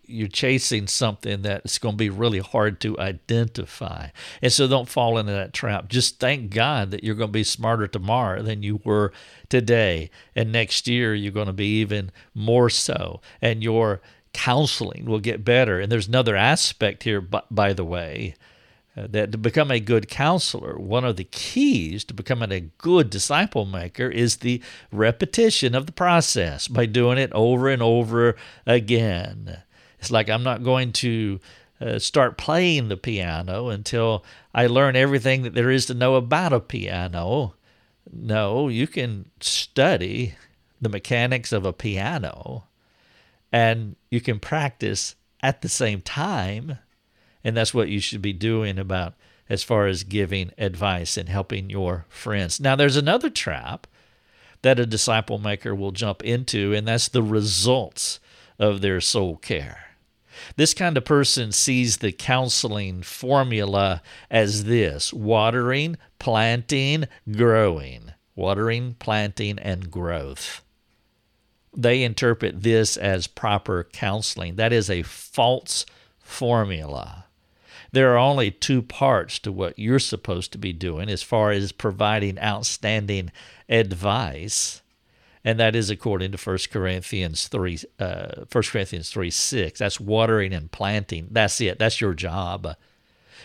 you're 0.05 0.29
chasing 0.29 0.87
something 0.87 1.43
that's 1.43 1.79
going 1.79 1.95
to 1.95 1.99
be 1.99 2.11
really 2.11 2.39
hard 2.39 2.81
to 2.81 2.99
identify. 2.99 4.09
And 4.43 4.53
so 4.53 4.69
don't 4.69 4.89
fall 4.89 5.19
into 5.19 5.33
that 5.33 5.53
trap. 5.53 5.89
Just 5.89 6.19
thank 6.19 6.51
God 6.51 6.91
that 6.91 7.05
you're 7.05 7.15
going 7.15 7.29
to 7.29 7.33
be 7.33 7.45
smarter 7.45 7.87
tomorrow 7.87 8.43
than 8.43 8.63
you 8.63 8.81
were 8.85 9.13
today. 9.49 10.11
And 10.35 10.53
next 10.53 10.87
year, 10.87 11.15
you're 11.15 11.33
going 11.33 11.47
to 11.47 11.53
be 11.53 11.81
even 11.81 12.11
more 12.35 12.71
so. 12.71 13.21
And 13.41 13.63
your 13.63 14.01
counseling 14.33 15.07
will 15.07 15.21
get 15.21 15.45
better. 15.45 15.81
And 15.81 15.91
there's 15.91 16.09
another 16.09 16.37
aspect 16.37 17.03
here, 17.03 17.21
by 17.21 17.73
the 17.73 17.85
way. 17.85 18.35
Uh, 18.97 19.07
that 19.09 19.31
to 19.31 19.39
become 19.39 19.71
a 19.71 19.79
good 19.79 20.09
counselor, 20.09 20.77
one 20.77 21.05
of 21.05 21.17
the 21.17 21.23
keys 21.23 22.03
to 22.03 22.13
becoming 22.13 22.51
a 22.51 22.61
good 22.61 23.09
disciple 23.09 23.65
maker 23.65 24.09
is 24.09 24.39
the 24.39 24.61
repetition 24.91 25.77
of 25.77 25.87
the 25.87 25.93
process 25.93 26.67
by 26.67 26.87
doing 26.87 27.17
it 27.17 27.33
over 27.33 27.69
and 27.69 27.83
over 27.83 28.35
again. 28.67 29.63
It's 30.01 30.11
like 30.11 30.29
I'm 30.29 30.43
not 30.43 30.65
going 30.65 30.93
to 30.95 31.41
uh, 31.81 31.99
start 31.99 32.39
playing 32.39 32.89
the 32.89 32.97
piano 32.97 33.69
until 33.69 34.25
I 34.55 34.67
learn 34.67 34.97
everything 34.97 35.43
that 35.43 35.55
there 35.55 35.71
is 35.71 35.87
to 35.87 35.95
know 35.95 36.15
about 36.15 36.53
a 36.53 36.61
piano. 36.61 37.55
No, 38.13 38.69
you 38.69 38.87
can 38.87 39.31
study 39.41 40.35
the 40.81 40.89
mechanics 40.89 41.53
of 41.53 41.65
a 41.65 41.73
piano 41.73 42.65
and 43.53 43.97
you 44.11 44.21
can 44.21 44.41
practice 44.41 45.17
at 45.43 45.63
the 45.63 45.69
same 45.69 46.01
time. 46.01 46.79
And 47.45 47.57
that's 47.57 47.75
what 47.75 47.89
you 47.89 48.01
should 48.01 48.23
be 48.23 48.33
doing 48.33 48.79
about 48.79 49.15
as 49.49 49.63
far 49.63 49.87
as 49.87 50.05
giving 50.05 50.53
advice 50.59 51.17
and 51.17 51.29
helping 51.29 51.71
your 51.71 52.07
friends. 52.09 52.61
Now, 52.61 52.77
there's 52.77 52.97
another 52.97 53.31
trap 53.31 53.87
that 54.63 54.79
a 54.79 54.87
disciple 54.87 55.39
maker 55.39 55.75
will 55.75 55.91
jump 55.91 56.23
into, 56.23 56.73
and 56.73 56.87
that's 56.87 57.09
the 57.09 57.23
results 57.23 58.21
of 58.59 58.81
their 58.81 59.01
soul 59.01 59.37
care. 59.37 59.90
This 60.57 60.75
kind 60.75 60.97
of 60.97 61.05
person 61.05 61.53
sees 61.53 61.99
the 61.99 62.13
counseling 62.13 63.03
formula 63.03 64.03
as 64.31 64.65
this 64.65 65.13
watering, 65.13 65.97
planting, 66.19 67.07
growing. 67.31 68.13
Watering, 68.35 68.97
planting, 68.99 69.59
and 69.59 69.91
growth. 69.91 70.63
They 71.77 72.03
interpret 72.03 72.63
this 72.63 72.97
as 72.97 73.27
proper 73.27 73.85
counseling. 73.85 74.57
That 74.57 74.73
is 74.73 74.91
a 74.91 75.03
false 75.03 75.87
formula. 76.19 77.27
There 77.93 78.13
are 78.15 78.19
only 78.19 78.51
two 78.51 78.83
parts 78.83 79.39
to 79.41 79.53
what 79.53 79.79
you're 79.79 79.99
supposed 79.99 80.53
to 80.53 80.59
be 80.59 80.73
doing 80.73 81.09
as 81.09 81.23
far 81.23 81.51
as 81.51 81.73
providing 81.73 82.39
outstanding 82.39 83.33
advice 83.69 84.80
and 85.45 85.59
that 85.59 85.75
is 85.75 85.91
according 85.91 86.33
to 86.33 86.39
1 86.39 86.59
Corinthians 86.71 87.49
3 87.49 87.79
uh, 87.99 88.45
1 88.51 88.65
Corinthians 88.65 89.11
3 89.11 89.31
6 89.31 89.79
that's 89.79 90.01
watering 90.01 90.53
and 90.53 90.71
planting. 90.71 91.29
That's 91.31 91.61
it. 91.61 91.79
That's 91.79 92.01
your 92.01 92.15
job. 92.15 92.77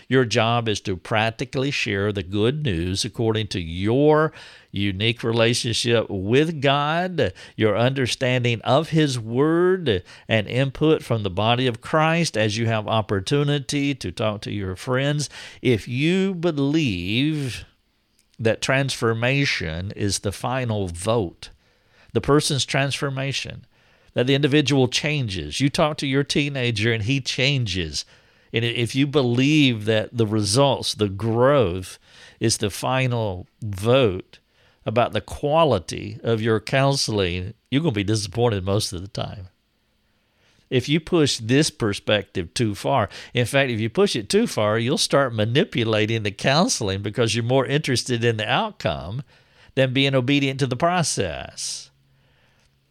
Your 0.08 0.25
job 0.25 0.69
is 0.69 0.81
to 0.81 0.95
practically 0.95 1.71
share 1.71 2.12
the 2.12 2.23
good 2.23 2.63
news 2.63 3.05
according 3.05 3.47
to 3.47 3.60
your 3.60 4.34
unique 4.71 5.23
relationship 5.23 6.10
with 6.10 6.62
God, 6.62 7.34
your 7.55 7.77
understanding 7.77 8.62
of 8.62 8.89
His 8.89 9.17
Word, 9.17 10.03
and 10.27 10.47
input 10.47 11.03
from 11.03 11.23
the 11.23 11.29
body 11.29 11.65
of 11.65 11.81
Christ 11.81 12.38
as 12.38 12.58
you 12.58 12.67
have 12.67 12.88
opportunity 12.88 13.95
to 13.95 14.12
talk 14.12 14.41
to 14.41 14.51
your 14.51 14.75
friends. 14.75 15.29
If 15.62 15.88
you 15.88 16.36
believe 16.36 17.65
that 18.38 18.62
transformation 18.62 19.91
is 19.95 20.19
the 20.19 20.31
final 20.31 20.88
vote, 20.88 21.49
the 22.15 22.21
person's 22.21 22.65
transformation, 22.65 23.65
that 24.13 24.25
the 24.25 24.36
individual 24.36 24.88
changes. 24.88 25.60
You 25.60 25.69
talk 25.69 25.97
to 25.97 26.08
your 26.08 26.23
teenager 26.23 26.91
and 26.91 27.04
he 27.04 27.21
changes. 27.21 28.06
And 28.54 28.65
if 28.65 28.95
you 28.95 29.06
believe 29.06 29.86
that 29.86 30.15
the 30.17 30.25
results, 30.25 30.93
the 30.93 31.10
growth, 31.10 31.99
is 32.39 32.58
the 32.58 32.69
final 32.69 33.47
vote 33.62 34.39
about 34.86 35.13
the 35.13 35.21
quality 35.21 36.19
of 36.23 36.41
your 36.41 36.60
counseling, 36.60 37.54
you're 37.69 37.82
going 37.82 37.93
to 37.93 37.99
be 37.99 38.04
disappointed 38.04 38.63
most 38.63 38.93
of 38.93 39.01
the 39.01 39.08
time. 39.08 39.49
If 40.69 40.89
you 40.89 40.99
push 40.99 41.38
this 41.38 41.69
perspective 41.69 42.54
too 42.54 42.75
far, 42.75 43.10
in 43.34 43.45
fact, 43.45 43.71
if 43.71 43.80
you 43.80 43.89
push 43.89 44.15
it 44.15 44.30
too 44.30 44.47
far, 44.47 44.80
you'll 44.80 44.97
start 44.97 45.34
manipulating 45.34 46.23
the 46.23 46.32
counseling 46.32 47.01
because 47.01 47.36
you're 47.36 47.43
more 47.43 47.65
interested 47.65 48.23
in 48.23 48.38
the 48.38 48.49
outcome 48.49 49.23
than 49.75 49.93
being 49.93 50.15
obedient 50.15 50.60
to 50.62 50.67
the 50.67 50.75
process. 50.75 51.91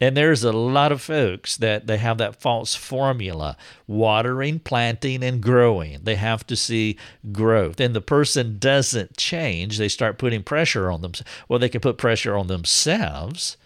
And 0.04 0.14
there's 0.14 0.44
a 0.44 0.52
lot 0.52 0.92
of 0.92 1.00
folks 1.00 1.56
that 1.56 1.86
they 1.86 1.96
have 1.96 2.18
that 2.18 2.38
false 2.38 2.74
formula 2.74 3.56
watering, 3.86 4.58
planting, 4.58 5.24
and 5.24 5.40
growing. 5.40 6.00
They 6.02 6.16
have 6.16 6.46
to 6.48 6.56
see 6.56 6.98
growth. 7.32 7.80
And 7.80 7.96
the 7.96 8.02
person 8.02 8.58
doesn't 8.58 9.16
change. 9.16 9.78
They 9.78 9.88
start 9.88 10.18
putting 10.18 10.42
pressure 10.42 10.90
on 10.90 11.00
them. 11.00 11.12
Well, 11.48 11.58
they 11.58 11.70
can 11.70 11.80
put 11.80 11.96
pressure 11.96 12.36
on 12.36 12.48
themselves 12.48 13.56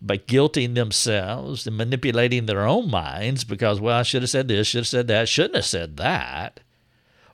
by 0.00 0.18
guilting 0.18 0.76
themselves 0.76 1.66
and 1.66 1.76
manipulating 1.76 2.46
their 2.46 2.64
own 2.64 2.88
minds 2.88 3.42
because, 3.42 3.80
well, 3.80 3.98
I 3.98 4.04
should 4.04 4.22
have 4.22 4.30
said 4.30 4.46
this, 4.46 4.68
should 4.68 4.82
have 4.82 4.86
said 4.86 5.08
that, 5.08 5.28
shouldn't 5.28 5.56
have 5.56 5.64
said 5.64 5.96
that 5.96 6.60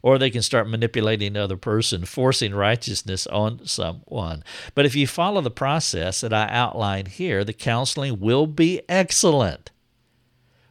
or 0.02 0.18
they 0.18 0.30
can 0.30 0.42
start 0.42 0.68
manipulating 0.68 1.32
the 1.32 1.42
other 1.42 1.56
person, 1.56 2.04
forcing 2.04 2.54
righteousness 2.54 3.26
on 3.28 3.66
someone. 3.66 4.44
But 4.74 4.86
if 4.86 4.94
you 4.94 5.06
follow 5.06 5.40
the 5.40 5.50
process 5.50 6.20
that 6.20 6.32
I 6.32 6.48
outlined 6.48 7.08
here, 7.08 7.44
the 7.44 7.52
counseling 7.52 8.20
will 8.20 8.46
be 8.46 8.82
excellent, 8.88 9.70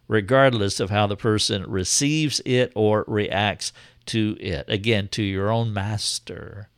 regardless 0.07 0.79
of 0.79 0.89
how 0.89 1.07
the 1.07 1.17
person 1.17 1.63
receives 1.69 2.41
it 2.45 2.71
or 2.75 3.03
reacts 3.07 3.73
to 4.07 4.37
it. 4.39 4.65
Again, 4.67 5.07
to 5.09 5.23
your 5.23 5.51
own 5.51 5.73
master, 5.73 6.69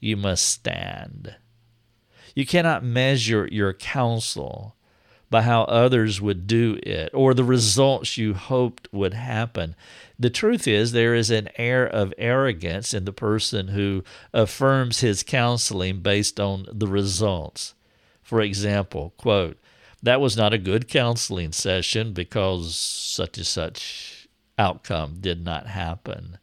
you 0.00 0.16
must 0.16 0.46
stand. 0.46 1.36
You 2.34 2.46
cannot 2.46 2.82
measure 2.82 3.46
your 3.52 3.74
counsel 3.74 4.74
by 5.32 5.42
how 5.42 5.62
others 5.62 6.20
would 6.20 6.46
do 6.46 6.78
it 6.84 7.10
or 7.12 7.34
the 7.34 7.42
results 7.42 8.16
you 8.16 8.34
hoped 8.34 8.86
would 8.92 9.14
happen. 9.14 9.74
The 10.16 10.30
truth 10.30 10.68
is, 10.68 10.92
there 10.92 11.16
is 11.16 11.30
an 11.30 11.48
air 11.56 11.84
of 11.84 12.14
arrogance 12.16 12.94
in 12.94 13.04
the 13.04 13.12
person 13.12 13.68
who 13.68 14.04
affirms 14.32 15.00
his 15.00 15.24
counseling 15.24 16.00
based 16.00 16.38
on 16.38 16.66
the 16.70 16.86
results. 16.86 17.74
For 18.22 18.40
example, 18.40 19.14
quote, 19.16 19.58
that 20.00 20.20
was 20.20 20.36
not 20.36 20.52
a 20.52 20.58
good 20.58 20.86
counseling 20.86 21.50
session 21.50 22.12
because 22.12 22.76
such 22.76 23.38
and 23.38 23.46
such 23.46 24.28
outcome 24.58 25.16
did 25.20 25.44
not 25.44 25.66
happen. 25.66 26.38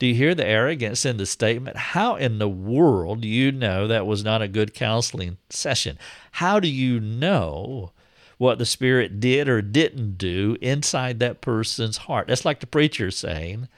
Do 0.00 0.06
you 0.06 0.14
hear 0.14 0.34
the 0.34 0.46
arrogance 0.46 1.04
in 1.04 1.18
the 1.18 1.26
statement? 1.26 1.76
How 1.76 2.16
in 2.16 2.38
the 2.38 2.48
world 2.48 3.20
do 3.20 3.28
you 3.28 3.52
know 3.52 3.86
that 3.86 4.06
was 4.06 4.24
not 4.24 4.40
a 4.40 4.48
good 4.48 4.72
counseling 4.72 5.36
session? 5.50 5.98
How 6.32 6.58
do 6.58 6.68
you 6.68 7.00
know 7.00 7.92
what 8.40 8.56
the 8.56 8.64
Spirit 8.64 9.20
did 9.20 9.50
or 9.50 9.60
didn't 9.60 10.16
do 10.16 10.56
inside 10.62 11.20
that 11.20 11.42
person's 11.42 11.98
heart. 11.98 12.26
That's 12.26 12.46
like 12.46 12.60
the 12.60 12.66
preacher 12.66 13.10
saying 13.10 13.68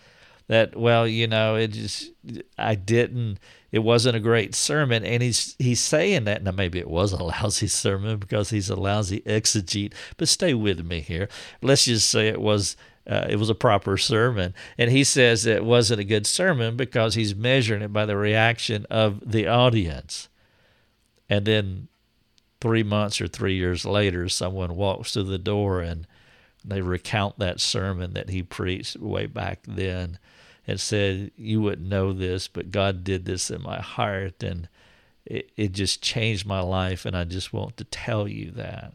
that, 0.47 0.77
well, 0.77 1.05
you 1.05 1.27
know, 1.27 1.57
it 1.57 1.73
just, 1.73 2.13
I 2.57 2.77
didn't, 2.77 3.41
it 3.73 3.81
wasn't 3.81 4.15
a 4.15 4.21
great 4.21 4.55
sermon. 4.55 5.05
And 5.05 5.21
he's, 5.21 5.57
he's 5.59 5.81
saying 5.81 6.27
that. 6.27 6.45
Now, 6.45 6.53
maybe 6.53 6.79
it 6.79 6.89
was 6.89 7.11
a 7.11 7.25
lousy 7.25 7.67
sermon 7.67 8.19
because 8.19 8.51
he's 8.51 8.71
a 8.71 8.77
lousy 8.77 9.23
exegete, 9.23 9.95
but 10.17 10.29
stay 10.29 10.55
with 10.55 10.87
me 10.87 11.01
here. 11.01 11.29
Let's 11.61 11.87
just 11.87 12.09
say 12.09 12.29
it 12.29 12.41
was. 12.41 12.77
Uh, 13.05 13.27
it 13.29 13.35
was 13.35 13.51
a 13.51 13.55
proper 13.57 13.97
sermon. 13.97 14.55
And 14.79 14.89
he 14.89 15.03
says 15.03 15.45
it 15.45 15.65
wasn't 15.65 15.99
a 15.99 16.05
good 16.05 16.25
sermon 16.25 16.77
because 16.77 17.17
he's 17.17 17.35
measuring 17.35 17.83
it 17.83 17.93
by 17.93 18.07
the 18.07 18.17
reaction 18.17 18.87
of 18.91 19.29
the 19.29 19.49
audience. 19.49 20.29
And 21.29 21.45
then 21.45 21.89
three 22.63 22.85
months 22.85 23.21
or 23.21 23.27
three 23.27 23.57
years 23.57 23.85
later, 23.85 24.29
someone 24.29 24.77
walks 24.77 25.13
through 25.13 25.25
the 25.25 25.37
door 25.37 25.81
and 25.81 26.07
they 26.65 26.81
recount 26.81 27.41
that 27.41 27.61
sermon 27.61 28.15
that 28.15 28.31
he 28.31 28.41
preached 28.41 28.97
way 28.99 29.27
back 29.27 29.65
then 29.67 30.17
and 30.65 30.81
said, 30.81 31.33
You 31.37 31.61
wouldn't 31.61 31.89
know 31.89 32.13
this, 32.13 32.47
but 32.47 32.71
God 32.71 33.03
did 33.03 33.25
this 33.25 33.51
in 33.51 33.61
my 33.63 33.81
heart 33.81 34.45
and 34.45 34.69
it, 35.25 35.51
it 35.57 35.73
just 35.73 36.03
changed 36.03 36.47
my 36.47 36.61
life, 36.61 37.05
and 37.05 37.17
I 37.17 37.25
just 37.25 37.53
want 37.53 37.77
to 37.79 37.85
tell 37.85 38.29
you 38.29 38.53
that. 38.53 38.95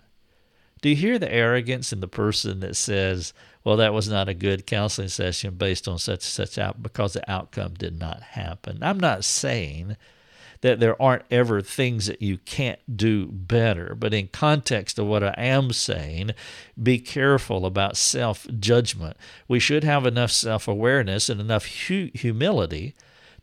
Do 0.81 0.89
you 0.89 0.95
hear 0.95 1.19
the 1.19 1.31
arrogance 1.31 1.91
in 1.91 1.99
the 1.99 2.07
person 2.07 2.61
that 2.61 2.77
says, 2.77 3.33
Well, 3.65 3.75
that 3.75 3.93
was 3.93 4.07
not 4.07 4.29
a 4.29 4.33
good 4.33 4.65
counseling 4.65 5.09
session 5.09 5.55
based 5.55 5.89
on 5.89 5.99
such 5.99 6.23
and 6.23 6.23
such 6.23 6.57
out 6.57 6.81
because 6.81 7.13
the 7.13 7.29
outcome 7.29 7.73
did 7.73 7.99
not 7.99 8.21
happen? 8.21 8.79
I'm 8.81 8.99
not 8.99 9.25
saying 9.25 9.97
that 10.61 10.79
there 10.79 10.99
aren't 11.01 11.23
ever 11.29 11.61
things 11.61 12.07
that 12.07 12.21
you 12.21 12.37
can't 12.39 12.79
do 12.97 13.27
better. 13.27 13.95
But 13.95 14.13
in 14.13 14.27
context 14.27 14.99
of 14.99 15.05
what 15.07 15.23
I 15.23 15.33
am 15.37 15.71
saying, 15.71 16.31
be 16.81 16.99
careful 16.99 17.65
about 17.65 17.97
self 17.97 18.47
judgment. 18.59 19.17
We 19.47 19.59
should 19.59 19.83
have 19.83 20.05
enough 20.05 20.31
self 20.31 20.67
awareness 20.67 21.29
and 21.29 21.39
enough 21.39 21.65
hu- 21.87 22.11
humility 22.13 22.95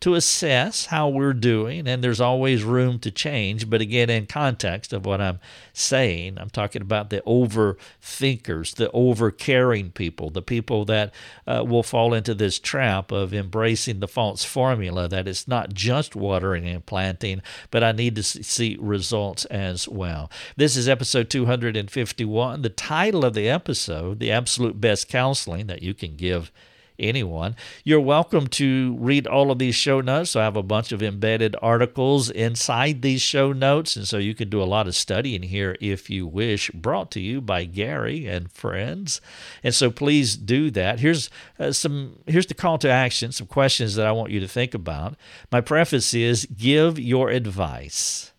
to 0.04 0.14
assess 0.14 0.84
how 0.84 1.08
we're 1.08 1.32
doing, 1.32 1.88
and 1.88 2.04
there's 2.04 2.20
always 2.20 2.62
room 2.62 2.98
to 2.98 3.10
change. 3.10 3.70
But 3.70 3.80
again, 3.80 4.10
in 4.10 4.26
context 4.26 4.92
of 4.92 5.06
what 5.06 5.18
I'm 5.18 5.40
saying, 5.72 6.36
I'm 6.36 6.50
talking 6.50 6.82
about 6.82 7.08
the 7.08 7.22
overthinkers, 7.22 8.74
the 8.74 8.90
over 8.90 9.30
caring 9.30 9.92
people, 9.92 10.28
the 10.28 10.42
people 10.42 10.84
that 10.84 11.14
uh, 11.46 11.64
will 11.66 11.82
fall 11.82 12.12
into 12.12 12.34
this 12.34 12.58
trap 12.58 13.12
of 13.12 13.32
embracing 13.32 14.00
the 14.00 14.06
false 14.06 14.44
formula 14.44 15.08
that 15.08 15.26
it's 15.26 15.48
not 15.48 15.72
just 15.72 16.14
watering 16.14 16.68
and 16.68 16.84
planting, 16.84 17.40
but 17.70 17.82
I 17.82 17.92
need 17.92 18.14
to 18.16 18.22
see 18.22 18.76
results 18.78 19.46
as 19.46 19.88
well. 19.88 20.30
This 20.54 20.76
is 20.76 20.86
episode 20.86 21.30
251. 21.30 22.60
The 22.60 22.68
title 22.68 23.24
of 23.24 23.32
the 23.32 23.48
episode, 23.48 24.18
The 24.18 24.32
Absolute 24.32 24.78
Best 24.78 25.08
Counseling 25.08 25.66
That 25.68 25.80
You 25.80 25.94
Can 25.94 26.16
Give 26.16 26.52
anyone. 26.98 27.56
You're 27.82 28.00
welcome 28.00 28.46
to 28.48 28.96
read 28.98 29.26
all 29.26 29.50
of 29.50 29.58
these 29.58 29.74
show 29.74 30.00
notes. 30.00 30.30
So 30.30 30.40
I 30.40 30.44
have 30.44 30.56
a 30.56 30.62
bunch 30.62 30.92
of 30.92 31.02
embedded 31.02 31.56
articles 31.60 32.30
inside 32.30 33.02
these 33.02 33.22
show 33.22 33.52
notes, 33.52 33.96
and 33.96 34.06
so 34.06 34.18
you 34.18 34.34
can 34.34 34.48
do 34.48 34.62
a 34.62 34.64
lot 34.64 34.86
of 34.86 34.94
studying 34.94 35.42
here 35.42 35.76
if 35.80 36.08
you 36.08 36.26
wish, 36.26 36.70
brought 36.70 37.10
to 37.12 37.20
you 37.20 37.40
by 37.40 37.64
Gary 37.64 38.26
and 38.26 38.50
friends. 38.50 39.20
And 39.62 39.74
so 39.74 39.90
please 39.90 40.36
do 40.36 40.70
that. 40.72 41.00
Here's 41.00 41.30
uh, 41.58 41.72
some 41.72 42.20
here's 42.26 42.46
the 42.46 42.54
call 42.54 42.78
to 42.78 42.90
action, 42.90 43.32
some 43.32 43.46
questions 43.46 43.94
that 43.96 44.06
I 44.06 44.12
want 44.12 44.30
you 44.30 44.40
to 44.40 44.48
think 44.48 44.74
about. 44.74 45.16
My 45.50 45.60
preface 45.60 46.14
is 46.14 46.46
give 46.46 46.98
your 46.98 47.30
advice. 47.30 48.32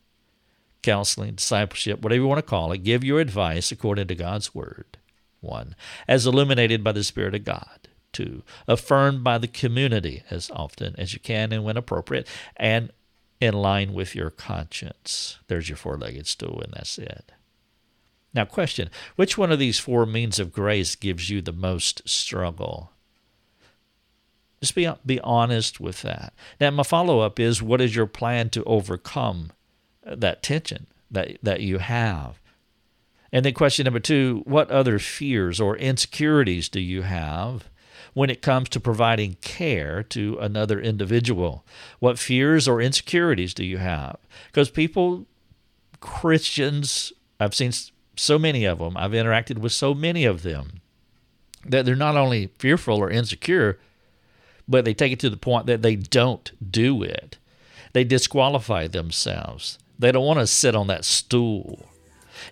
Counseling, 0.81 1.33
discipleship, 1.33 2.01
whatever 2.01 2.21
you 2.21 2.27
want 2.27 2.37
to 2.37 2.43
call 2.43 2.71
it, 2.71 2.83
give 2.83 3.03
your 3.03 3.19
advice 3.19 3.71
according 3.71 4.07
to 4.07 4.15
God's 4.15 4.53
word. 4.53 4.99
One, 5.41 5.75
as 6.07 6.27
illuminated 6.27 6.83
by 6.83 6.91
the 6.91 7.03
Spirit 7.03 7.33
of 7.33 7.43
God 7.43 7.84
two, 8.15 8.43
affirmed 8.67 9.23
by 9.23 9.37
the 9.37 9.47
community 9.47 10.23
as 10.31 10.49
often 10.51 10.95
as 10.97 11.13
you 11.13 11.19
can 11.19 11.51
and 11.51 11.63
when 11.63 11.75
appropriate, 11.77 12.27
and 12.55 12.91
in 13.41 13.53
line 13.53 13.93
with 13.93 14.15
your 14.15 14.29
conscience. 14.29 15.39
There's 15.47 15.69
your 15.69 15.75
four 15.75 15.97
legged 15.97 16.25
stool, 16.25 16.61
and 16.61 16.73
that's 16.73 16.97
it. 16.97 17.33
Now, 18.33 18.45
question 18.45 18.89
Which 19.15 19.37
one 19.37 19.51
of 19.51 19.59
these 19.59 19.79
four 19.79 20.05
means 20.05 20.39
of 20.39 20.53
grace 20.53 20.95
gives 20.95 21.29
you 21.29 21.41
the 21.41 21.51
most 21.51 22.07
struggle? 22.07 22.91
Just 24.61 24.75
be, 24.75 24.89
be 25.05 25.19
honest 25.19 25.79
with 25.79 26.01
that. 26.01 26.33
Now, 26.59 26.71
my 26.71 26.83
follow 26.83 27.19
up 27.19 27.39
is 27.39 27.61
what 27.61 27.81
is 27.81 27.95
your 27.95 28.07
plan 28.07 28.49
to 28.51 28.63
overcome 28.63 29.51
uh, 30.07 30.15
that 30.15 30.41
tension 30.41 30.87
that, 31.11 31.37
that 31.43 31.59
you 31.59 31.79
have? 31.79 32.39
And 33.31 33.43
then, 33.43 33.53
question 33.53 33.83
number 33.83 33.99
two 33.99 34.43
what 34.45 34.71
other 34.71 34.97
fears 34.97 35.59
or 35.59 35.75
insecurities 35.77 36.69
do 36.69 36.79
you 36.79 37.01
have 37.01 37.69
when 38.15 38.31
it 38.31 38.41
comes 38.41 38.69
to 38.69 38.79
providing 38.79 39.35
care 39.41 40.01
to 40.01 40.39
another 40.39 40.79
individual? 40.79 41.63
What 41.99 42.17
fears 42.17 42.67
or 42.67 42.81
insecurities 42.81 43.53
do 43.53 43.63
you 43.63 43.77
have? 43.77 44.17
Because 44.47 44.71
people, 44.71 45.27
Christians, 45.99 47.13
I've 47.39 47.53
seen 47.53 47.73
so 48.15 48.39
many 48.39 48.65
of 48.65 48.79
them, 48.79 48.97
I've 48.97 49.11
interacted 49.11 49.59
with 49.59 49.73
so 49.73 49.93
many 49.93 50.25
of 50.25 50.41
them, 50.41 50.81
that 51.65 51.85
they're 51.85 51.95
not 51.95 52.15
only 52.15 52.51
fearful 52.57 52.97
or 52.97 53.11
insecure, 53.11 53.79
but 54.67 54.85
they 54.85 54.93
take 54.93 55.11
it 55.11 55.19
to 55.19 55.29
the 55.29 55.37
point 55.37 55.65
that 55.67 55.81
they 55.81 55.95
don't 55.95 56.51
do 56.71 57.03
it. 57.03 57.37
They 57.91 58.05
disqualify 58.05 58.87
themselves. 58.87 59.77
They 59.99 60.11
don't 60.11 60.25
want 60.25 60.39
to 60.39 60.47
sit 60.47 60.73
on 60.73 60.87
that 60.87 61.05
stool. 61.05 61.89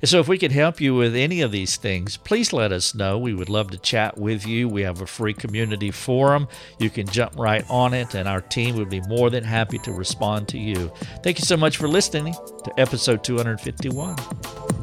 So, 0.04 0.20
if 0.20 0.28
we 0.28 0.38
could 0.38 0.52
help 0.52 0.82
you 0.82 0.96
with 0.96 1.16
any 1.16 1.42
of 1.42 1.52
these 1.52 1.78
things, 1.78 2.18
please 2.18 2.54
let 2.54 2.72
us 2.72 2.96
know. 2.96 3.18
We 3.18 3.34
would 3.34 3.50
love 3.50 3.72
to 3.72 3.78
chat 3.78 4.18
with 4.18 4.46
you. 4.46 4.68
We 4.68 4.82
have 4.84 5.02
a 5.02 5.08
free 5.08 5.34
community 5.34 5.92
forum. 5.92 6.48
You 6.80 6.90
can 6.90 7.08
jump 7.08 7.38
right 7.38 7.66
on 7.70 7.94
it, 7.94 8.16
and 8.16 8.28
our 8.28 8.42
team 8.42 8.76
would 8.76 8.90
be 8.90 9.02
more 9.02 9.30
than 9.30 9.44
happy 9.44 9.78
to 9.80 9.92
respond 9.92 10.48
to 10.50 10.58
you. 10.58 10.92
Thank 11.24 11.40
you 11.40 11.46
so 11.46 11.58
much 11.58 11.78
for 11.78 11.88
listening 11.88 12.34
to 12.34 12.74
episode 12.78 13.24
251. 13.24 14.83